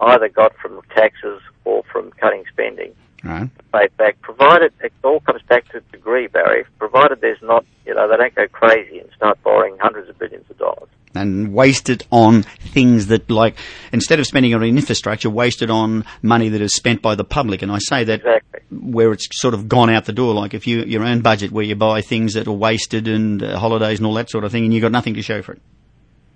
either 0.00 0.28
got 0.28 0.56
from 0.56 0.80
taxes 0.94 1.40
or 1.64 1.82
from 1.90 2.12
cutting 2.12 2.44
spending. 2.52 2.94
Right. 3.24 3.50
Paid 3.72 3.96
back, 3.96 4.20
provided 4.20 4.72
it 4.80 4.92
all 5.02 5.20
comes 5.20 5.42
back 5.42 5.68
to 5.72 5.80
degree, 5.92 6.28
Barry. 6.28 6.64
Provided 6.78 7.20
there's 7.20 7.42
not, 7.42 7.64
you 7.84 7.94
know, 7.94 8.08
they 8.08 8.16
don't 8.16 8.34
go 8.34 8.46
crazy 8.48 9.00
and 9.00 9.10
start 9.16 9.42
borrowing 9.42 9.76
hundreds 9.78 10.08
of 10.08 10.18
billions 10.18 10.48
of 10.48 10.58
dollars 10.58 10.88
and 11.14 11.52
waste 11.52 11.88
it 11.88 12.06
on 12.10 12.42
things 12.42 13.06
that, 13.08 13.30
like, 13.30 13.56
instead 13.92 14.20
of 14.20 14.26
spending 14.26 14.52
it 14.52 14.54
on 14.54 14.62
infrastructure, 14.62 15.30
waste 15.30 15.62
it 15.62 15.70
on 15.70 16.04
money 16.22 16.48
that 16.48 16.60
is 16.60 16.74
spent 16.74 17.02
by 17.02 17.14
the 17.14 17.24
public. 17.24 17.62
And 17.62 17.72
I 17.72 17.78
say 17.78 18.04
that 18.04 18.20
exactly. 18.20 18.60
where 18.70 19.12
it's 19.12 19.26
sort 19.32 19.54
of 19.54 19.68
gone 19.68 19.90
out 19.90 20.04
the 20.04 20.12
door, 20.12 20.34
like 20.34 20.54
if 20.54 20.66
you 20.66 20.84
your 20.84 21.04
own 21.04 21.20
budget 21.20 21.52
where 21.52 21.64
you 21.64 21.74
buy 21.74 22.00
things 22.00 22.34
that 22.34 22.46
are 22.46 22.52
wasted 22.52 23.08
and 23.08 23.42
uh, 23.42 23.58
holidays 23.58 23.98
and 23.98 24.06
all 24.06 24.14
that 24.14 24.30
sort 24.30 24.44
of 24.44 24.52
thing, 24.52 24.64
and 24.64 24.72
you've 24.74 24.82
got 24.82 24.92
nothing 24.92 25.14
to 25.14 25.22
show 25.22 25.42
for 25.42 25.52
it. 25.52 25.62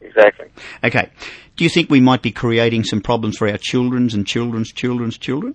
Exactly. 0.00 0.46
Okay. 0.84 1.10
Do 1.56 1.64
you 1.64 1.70
think 1.70 1.90
we 1.90 2.00
might 2.00 2.22
be 2.22 2.30
creating 2.30 2.84
some 2.84 3.00
problems 3.00 3.36
for 3.36 3.48
our 3.48 3.58
children's 3.58 4.14
and 4.14 4.26
children's 4.26 4.72
children's 4.72 5.18
children? 5.18 5.54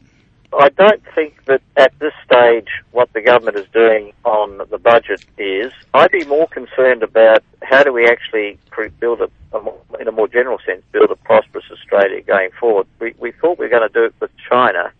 I 0.53 0.69
don't 0.69 1.03
think 1.13 1.45
that 1.45 1.61
at 1.75 1.97
this 1.99 2.13
stage 2.25 2.69
what 2.91 3.11
the 3.13 3.21
government 3.21 3.57
is 3.57 3.67
doing 3.73 4.13
on 4.23 4.61
the 4.69 4.77
budget 4.77 5.25
is. 5.37 5.71
I'd 5.93 6.11
be 6.11 6.25
more 6.25 6.47
concerned 6.47 7.03
about 7.03 7.43
how 7.61 7.83
do 7.83 7.91
we 7.91 8.07
actually 8.07 8.57
build 8.99 9.21
a, 9.21 9.29
a 9.55 9.61
more, 9.61 9.79
in 9.99 10.07
a 10.07 10.11
more 10.11 10.27
general 10.27 10.59
sense, 10.65 10.83
build 10.91 11.11
a 11.11 11.15
prosperous 11.15 11.65
Australia 11.71 12.21
going 12.21 12.51
forward. 12.59 12.87
We, 12.99 13.13
we 13.19 13.31
thought 13.31 13.59
we 13.59 13.65
were 13.65 13.69
going 13.69 13.87
to 13.87 13.93
do 13.93 14.05
it 14.05 14.15
with 14.19 14.31
China 14.49 14.91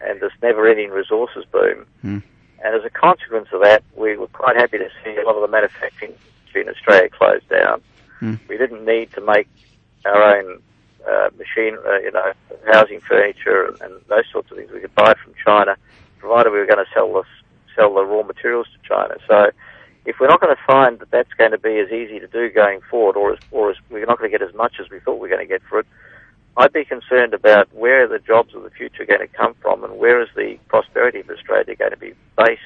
and 0.00 0.20
this 0.20 0.32
never-ending 0.42 0.90
resources 0.90 1.44
boom. 1.50 1.86
Mm. 2.04 2.22
And 2.64 2.74
as 2.74 2.84
a 2.84 2.90
consequence 2.90 3.48
of 3.52 3.62
that, 3.62 3.82
we 3.96 4.16
were 4.16 4.26
quite 4.28 4.56
happy 4.56 4.78
to 4.78 4.90
see 5.04 5.16
a 5.16 5.24
lot 5.24 5.36
of 5.36 5.42
the 5.42 5.48
manufacturing 5.48 6.14
in 6.54 6.68
Australia 6.68 7.08
closed 7.08 7.48
down. 7.48 7.80
Mm. 8.20 8.40
We 8.48 8.58
didn't 8.58 8.84
need 8.84 9.12
to 9.12 9.20
make 9.20 9.48
our 10.04 10.36
own 10.36 10.60
uh, 11.08 11.30
machine, 11.36 11.76
uh, 11.86 11.98
you 11.98 12.10
know, 12.12 12.32
housing 12.72 13.00
furniture 13.00 13.74
and, 13.80 13.92
those 14.08 14.24
sorts 14.32 14.50
of 14.50 14.56
things. 14.56 14.70
We 14.72 14.80
could 14.80 14.94
buy 14.94 15.14
from 15.22 15.34
China, 15.44 15.76
provided 16.18 16.50
we 16.50 16.58
were 16.58 16.66
going 16.66 16.84
to 16.84 16.90
sell 16.92 17.12
the 17.12 17.22
sell 17.74 17.94
the 17.94 18.04
raw 18.04 18.22
materials 18.22 18.66
to 18.72 18.88
China. 18.88 19.14
So, 19.26 19.50
if 20.04 20.18
we're 20.18 20.28
not 20.28 20.40
going 20.40 20.54
to 20.54 20.62
find 20.66 20.98
that 20.98 21.10
that's 21.10 21.32
going 21.34 21.52
to 21.52 21.58
be 21.58 21.78
as 21.78 21.90
easy 21.90 22.18
to 22.18 22.26
do 22.26 22.50
going 22.50 22.80
forward, 22.90 23.16
or 23.16 23.32
as, 23.32 23.38
or 23.50 23.70
as 23.70 23.76
we're 23.90 24.06
not 24.06 24.18
going 24.18 24.30
to 24.30 24.38
get 24.38 24.46
as 24.46 24.54
much 24.54 24.74
as 24.80 24.90
we 24.90 25.00
thought 25.00 25.14
we 25.14 25.28
were 25.28 25.36
going 25.36 25.46
to 25.46 25.52
get 25.52 25.62
for 25.68 25.80
it, 25.80 25.86
I'd 26.56 26.72
be 26.72 26.84
concerned 26.84 27.34
about 27.34 27.72
where 27.72 28.08
the 28.08 28.18
jobs 28.18 28.54
of 28.54 28.62
the 28.62 28.70
future 28.70 29.04
going 29.04 29.20
to 29.20 29.28
come 29.28 29.54
from 29.62 29.84
and 29.84 29.98
where 29.98 30.20
is 30.20 30.28
the 30.34 30.58
prosperity 30.68 31.20
of 31.20 31.30
Australia 31.30 31.76
going 31.76 31.92
to 31.92 31.96
be 31.96 32.14
based 32.36 32.62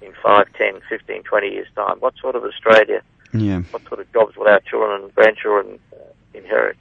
in 0.00 0.12
5, 0.22 0.46
10, 0.52 0.80
15, 0.88 1.22
20 1.22 1.48
years' 1.48 1.66
time. 1.74 1.96
What 1.98 2.14
sort 2.20 2.36
of 2.36 2.44
Australia 2.44 3.02
yeah. 3.32 3.60
What 3.70 3.86
sort 3.88 4.00
of 4.00 4.12
jobs 4.12 4.36
will 4.36 4.48
our 4.48 4.60
children 4.60 5.02
and 5.02 5.14
grandchildren 5.14 5.78
uh, 5.92 5.96
inherit? 6.34 6.76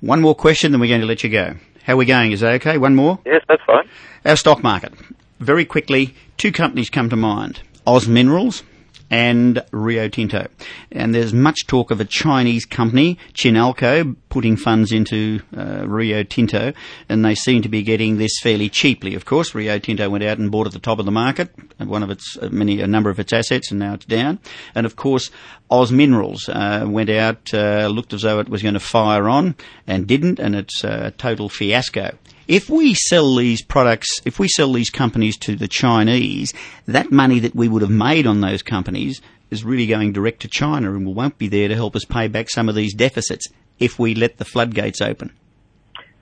One 0.00 0.20
more 0.20 0.34
question, 0.34 0.70
then 0.70 0.80
we're 0.80 0.88
going 0.88 1.00
to 1.00 1.06
let 1.06 1.24
you 1.24 1.30
go. 1.30 1.56
How 1.82 1.94
are 1.94 1.96
we 1.96 2.04
going? 2.06 2.30
Is 2.30 2.40
that 2.40 2.54
okay? 2.54 2.78
One 2.78 2.94
more? 2.94 3.18
Yes, 3.26 3.42
that's 3.48 3.62
fine. 3.66 3.88
Our 4.24 4.36
stock 4.36 4.62
market. 4.62 4.92
Very 5.40 5.64
quickly, 5.64 6.14
two 6.36 6.52
companies 6.52 6.88
come 6.88 7.10
to 7.10 7.16
mind. 7.16 7.62
Oz 7.86 8.06
Minerals 8.06 8.62
and 9.10 9.64
Rio 9.70 10.08
Tinto. 10.08 10.48
And 10.92 11.14
there's 11.14 11.32
much 11.32 11.66
talk 11.66 11.90
of 11.90 12.00
a 12.00 12.04
Chinese 12.04 12.64
company, 12.64 13.18
Chinalco, 13.32 14.16
putting 14.28 14.56
funds 14.56 14.92
into 14.92 15.40
uh, 15.56 15.86
Rio 15.86 16.22
Tinto, 16.22 16.72
and 17.08 17.24
they 17.24 17.34
seem 17.34 17.62
to 17.62 17.68
be 17.68 17.82
getting 17.82 18.18
this 18.18 18.38
fairly 18.42 18.68
cheaply. 18.68 19.14
Of 19.14 19.24
course, 19.24 19.54
Rio 19.54 19.78
Tinto 19.78 20.08
went 20.10 20.24
out 20.24 20.38
and 20.38 20.50
bought 20.50 20.66
at 20.66 20.72
the 20.72 20.78
top 20.78 20.98
of 20.98 21.04
the 21.04 21.10
market, 21.10 21.50
one 21.78 22.02
of 22.02 22.10
its 22.10 22.36
uh, 22.40 22.48
many 22.50 22.80
a 22.80 22.86
number 22.86 23.10
of 23.10 23.18
its 23.18 23.32
assets, 23.32 23.70
and 23.70 23.80
now 23.80 23.94
it's 23.94 24.04
down. 24.04 24.38
And 24.74 24.86
of 24.86 24.96
course, 24.96 25.30
Oz 25.70 25.90
Minerals 25.92 26.48
uh, 26.48 26.86
went 26.88 27.10
out, 27.10 27.52
uh, 27.54 27.88
looked 27.88 28.12
as 28.12 28.22
though 28.22 28.40
it 28.40 28.48
was 28.48 28.62
going 28.62 28.74
to 28.74 28.80
fire 28.80 29.28
on, 29.28 29.56
and 29.86 30.06
didn't, 30.06 30.38
and 30.38 30.54
it's 30.54 30.84
a 30.84 31.12
total 31.12 31.48
fiasco. 31.48 32.16
If 32.48 32.70
we 32.70 32.94
sell 32.94 33.36
these 33.36 33.62
products, 33.62 34.08
if 34.24 34.38
we 34.38 34.48
sell 34.48 34.72
these 34.72 34.88
companies 34.88 35.36
to 35.40 35.54
the 35.54 35.68
Chinese, 35.68 36.54
that 36.86 37.12
money 37.12 37.40
that 37.40 37.54
we 37.54 37.68
would 37.68 37.82
have 37.82 37.90
made 37.90 38.26
on 38.26 38.40
those 38.40 38.62
companies 38.62 39.20
is 39.50 39.64
really 39.64 39.86
going 39.86 40.14
direct 40.14 40.40
to 40.40 40.48
China 40.48 40.94
and 40.94 41.14
won't 41.14 41.36
be 41.36 41.48
there 41.48 41.68
to 41.68 41.74
help 41.74 41.94
us 41.94 42.06
pay 42.06 42.26
back 42.26 42.48
some 42.48 42.70
of 42.70 42.74
these 42.74 42.94
deficits 42.94 43.48
if 43.78 43.98
we 43.98 44.14
let 44.14 44.38
the 44.38 44.46
floodgates 44.46 45.02
open. 45.02 45.30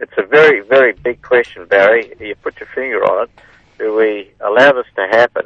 It's 0.00 0.12
a 0.18 0.26
very, 0.26 0.62
very 0.62 0.94
big 0.94 1.22
question, 1.22 1.64
Barry. 1.66 2.12
You 2.18 2.34
put 2.34 2.58
your 2.58 2.68
finger 2.74 3.04
on 3.04 3.28
it. 3.28 3.30
Do 3.78 3.94
we 3.94 4.32
allow 4.40 4.72
this 4.72 4.86
to 4.96 5.06
happen 5.12 5.44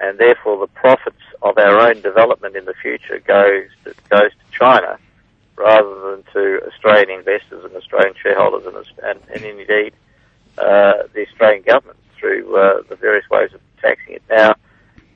and 0.00 0.16
therefore 0.16 0.58
the 0.58 0.72
profits 0.72 1.20
of 1.42 1.58
our 1.58 1.80
own 1.86 2.00
development 2.00 2.56
in 2.56 2.64
the 2.64 2.74
future 2.80 3.18
goes 3.26 3.68
to, 3.84 3.94
goes 4.08 4.30
to 4.30 4.58
China 4.58 4.98
rather 5.58 6.10
than 6.10 6.24
to 6.32 6.60
Australian 6.66 7.10
investors 7.10 7.64
and 7.64 7.74
Australian 7.74 8.14
shareholders 8.22 8.66
and, 8.66 8.76
and, 9.04 9.20
and 9.34 9.44
indeed 9.44 9.92
uh, 10.58 11.04
the 11.12 11.26
Australian 11.26 11.62
government 11.62 11.98
through 12.18 12.56
uh, 12.56 12.82
the 12.88 12.96
various 12.96 13.28
ways 13.30 13.52
of 13.52 13.60
taxing 13.80 14.14
it. 14.14 14.22
Now, 14.30 14.54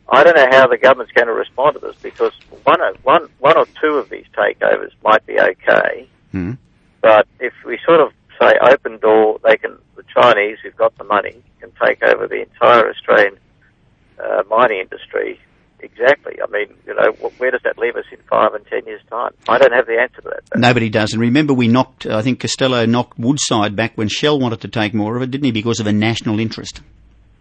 I 0.09 0.25
don't 0.25 0.37
know 0.37 0.49
how 0.51 0.67
the 0.67 0.79
government's 0.79 1.13
going 1.13 1.29
to 1.29 1.33
respond 1.33 1.75
to 1.75 1.81
this 1.81 1.97
because 2.03 2.33
one, 2.65 2.81
one, 3.03 3.29
one 3.39 3.57
or 3.57 3.67
two 3.81 3.95
of 3.99 4.11
these 4.11 4.27
takeovers 4.37 4.93
might 5.03 5.25
be 5.27 5.41
okay, 5.41 6.09
mm. 6.35 6.59
but 7.01 7.27
if 7.41 7.55
we 7.65 7.79
sort 7.87 8.01
of 8.01 8.13
say, 8.43 8.59
open 8.61 8.99
door. 8.99 9.39
They 9.45 9.57
can 9.57 9.79
the 9.97 10.05
Chinese 10.05 10.59
who've 10.63 10.77
got 10.77 10.97
the 10.99 11.05
money 11.05 11.43
can 11.61 11.73
take 11.85 12.03
over 12.03 12.27
the 12.27 12.43
entire 12.43 12.91
Australian 12.91 13.39
uh, 14.23 14.43
mining 14.49 14.81
industry. 14.81 15.41
Exactly. 15.83 16.39
I 16.41 16.51
mean, 16.51 16.75
you 16.87 16.95
know, 16.95 17.13
where 17.39 17.51
does 17.51 17.63
that 17.65 17.77
leave 17.77 17.97
us 17.97 18.05
in 18.13 18.19
five 18.31 18.55
and 18.55 18.65
ten 18.67 18.85
years' 18.87 19.03
time? 19.11 19.33
I 19.49 19.59
don't 19.59 19.73
have 19.73 19.87
the 19.87 19.99
answer 20.01 20.23
to 20.23 20.29
that. 20.29 20.41
though. 20.53 20.61
Nobody 20.61 20.89
does. 20.89 21.13
And 21.13 21.21
remember, 21.21 21.53
we 21.53 21.67
knocked, 21.67 22.07
I 22.07 22.23
think 22.23 22.41
Costello 22.41 22.87
knocked 22.87 23.19
Woodside 23.19 23.75
back 23.75 23.97
when 23.97 24.09
Shell 24.09 24.39
wanted 24.39 24.61
to 24.61 24.69
take 24.69 24.95
more 24.95 25.17
of 25.17 25.23
it, 25.23 25.31
didn't 25.31 25.45
he? 25.45 25.51
Because 25.51 25.81
of 25.81 25.89
a 25.89 25.93
national 25.93 26.39
interest. 26.39 26.81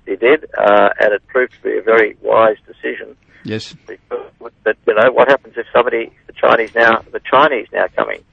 He 0.08 0.15
did, 0.15 0.45
uh, 0.58 0.89
and 0.99 1.13
it 1.13 1.25
proved 1.27 1.54
to 1.54 1.62
be 1.62 1.77
a 1.77 1.82
very 1.82 2.17
wise 2.21 2.58
decision. 2.65 3.15
Yes. 3.43 3.75
But 3.86 4.77
you 4.88 4.93
know, 4.95 5.12
what 5.12 5.30
happens 5.30 5.56
if 5.58 5.67
somebody, 5.73 6.12
the 6.27 6.34
Chinese 6.34 6.73
now, 6.75 7.04
the 7.12 7.19
Chinese 7.19 7.67
now 7.71 7.86
coming, 7.95 8.23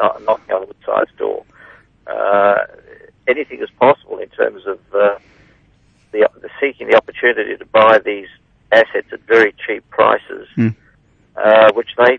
uh, 0.00 0.18
knocking 0.24 0.54
on 0.54 0.66
Woodside's 0.66 1.10
door? 1.18 1.44
Uh, 2.06 2.66
anything 3.28 3.60
is 3.60 3.70
possible 3.78 4.18
in 4.18 4.28
terms 4.30 4.66
of 4.66 4.78
uh, 4.94 5.18
the, 6.12 6.28
the 6.40 6.48
seeking 6.60 6.88
the 6.88 6.96
opportunity 6.96 7.56
to 7.56 7.64
buy 7.66 7.98
these 8.04 8.28
assets 8.76 9.08
at 9.12 9.20
very 9.26 9.52
cheap 9.66 9.82
prices, 9.90 10.46
Hmm. 10.54 10.68
uh, 11.36 11.72
which 11.74 11.90
they 11.98 12.18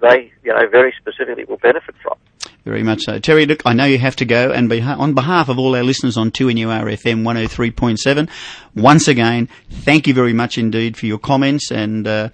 they 0.00 0.32
you 0.44 0.52
know 0.54 0.66
very 0.68 0.92
specifically 1.00 1.44
will 1.44 1.58
benefit 1.58 1.94
from. 2.02 2.16
Very 2.64 2.82
much 2.82 3.00
so. 3.02 3.18
Terry, 3.18 3.46
look, 3.46 3.62
I 3.64 3.72
know 3.72 3.86
you 3.86 3.98
have 3.98 4.16
to 4.16 4.24
go, 4.26 4.52
and 4.52 4.68
beha- 4.68 4.96
on 4.98 5.14
behalf 5.14 5.48
of 5.48 5.58
all 5.58 5.74
our 5.74 5.82
listeners 5.82 6.16
on 6.18 6.30
2NURFM 6.30 7.22
103.7, 7.24 8.28
once 8.74 9.08
again, 9.08 9.48
thank 9.70 10.06
you 10.06 10.12
very 10.12 10.34
much 10.34 10.58
indeed 10.58 10.94
for 10.96 11.06
your 11.06 11.18
comments 11.18 11.70
and 11.70 12.06
uh, 12.06 12.28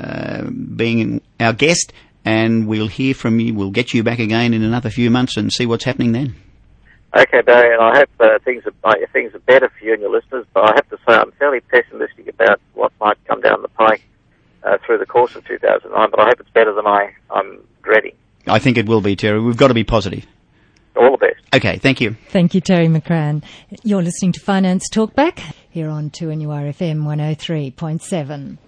uh, 0.00 0.42
being 0.76 1.20
our 1.40 1.52
guest, 1.52 1.92
and 2.24 2.68
we'll 2.68 2.86
hear 2.86 3.12
from 3.12 3.40
you. 3.40 3.54
We'll 3.54 3.72
get 3.72 3.92
you 3.92 4.04
back 4.04 4.20
again 4.20 4.54
in 4.54 4.62
another 4.62 4.88
few 4.88 5.10
months 5.10 5.36
and 5.36 5.52
see 5.52 5.66
what's 5.66 5.84
happening 5.84 6.12
then. 6.12 6.36
Okay, 7.14 7.42
Barry, 7.42 7.74
and 7.74 7.82
I 7.82 7.98
hope 7.98 8.08
uh, 8.20 8.38
things 8.44 8.64
are 8.64 8.90
uh, 8.90 8.94
things 9.12 9.34
are 9.34 9.38
better 9.40 9.68
for 9.68 9.84
you 9.84 9.92
and 9.92 10.00
your 10.00 10.10
listeners. 10.10 10.46
But 10.54 10.64
I 10.64 10.72
have 10.76 10.88
to 10.88 10.96
say, 11.06 11.14
I'm 11.14 11.32
fairly 11.32 11.60
pessimistic 11.60 12.28
about 12.28 12.60
what 12.72 12.92
might 13.00 13.22
come 13.26 13.42
down 13.42 13.60
the 13.60 13.68
pike 13.68 14.02
uh, 14.64 14.78
through 14.84 14.98
the 14.98 15.06
course 15.06 15.36
of 15.36 15.46
2009. 15.46 16.10
But 16.10 16.20
I 16.20 16.24
hope 16.24 16.40
it's 16.40 16.50
better 16.50 16.72
than 16.72 16.86
I 16.86 17.12
I'm 17.30 17.58
dreading. 17.82 18.14
I 18.46 18.58
think 18.58 18.78
it 18.78 18.86
will 18.86 19.02
be, 19.02 19.14
Terry. 19.14 19.40
We've 19.40 19.56
got 19.56 19.68
to 19.68 19.74
be 19.74 19.84
positive. 19.84 20.26
All 20.96 21.10
the 21.12 21.18
best. 21.18 21.40
Okay, 21.54 21.78
thank 21.78 22.00
you. 22.00 22.16
Thank 22.30 22.54
you, 22.54 22.60
Terry 22.60 22.86
McCrann. 22.86 23.42
You're 23.82 24.02
listening 24.02 24.32
to 24.32 24.40
Finance 24.40 24.88
Talkback 24.90 25.54
here 25.70 25.88
on 25.88 26.10
2NURFM 26.10 27.02
103.7. 27.02 28.58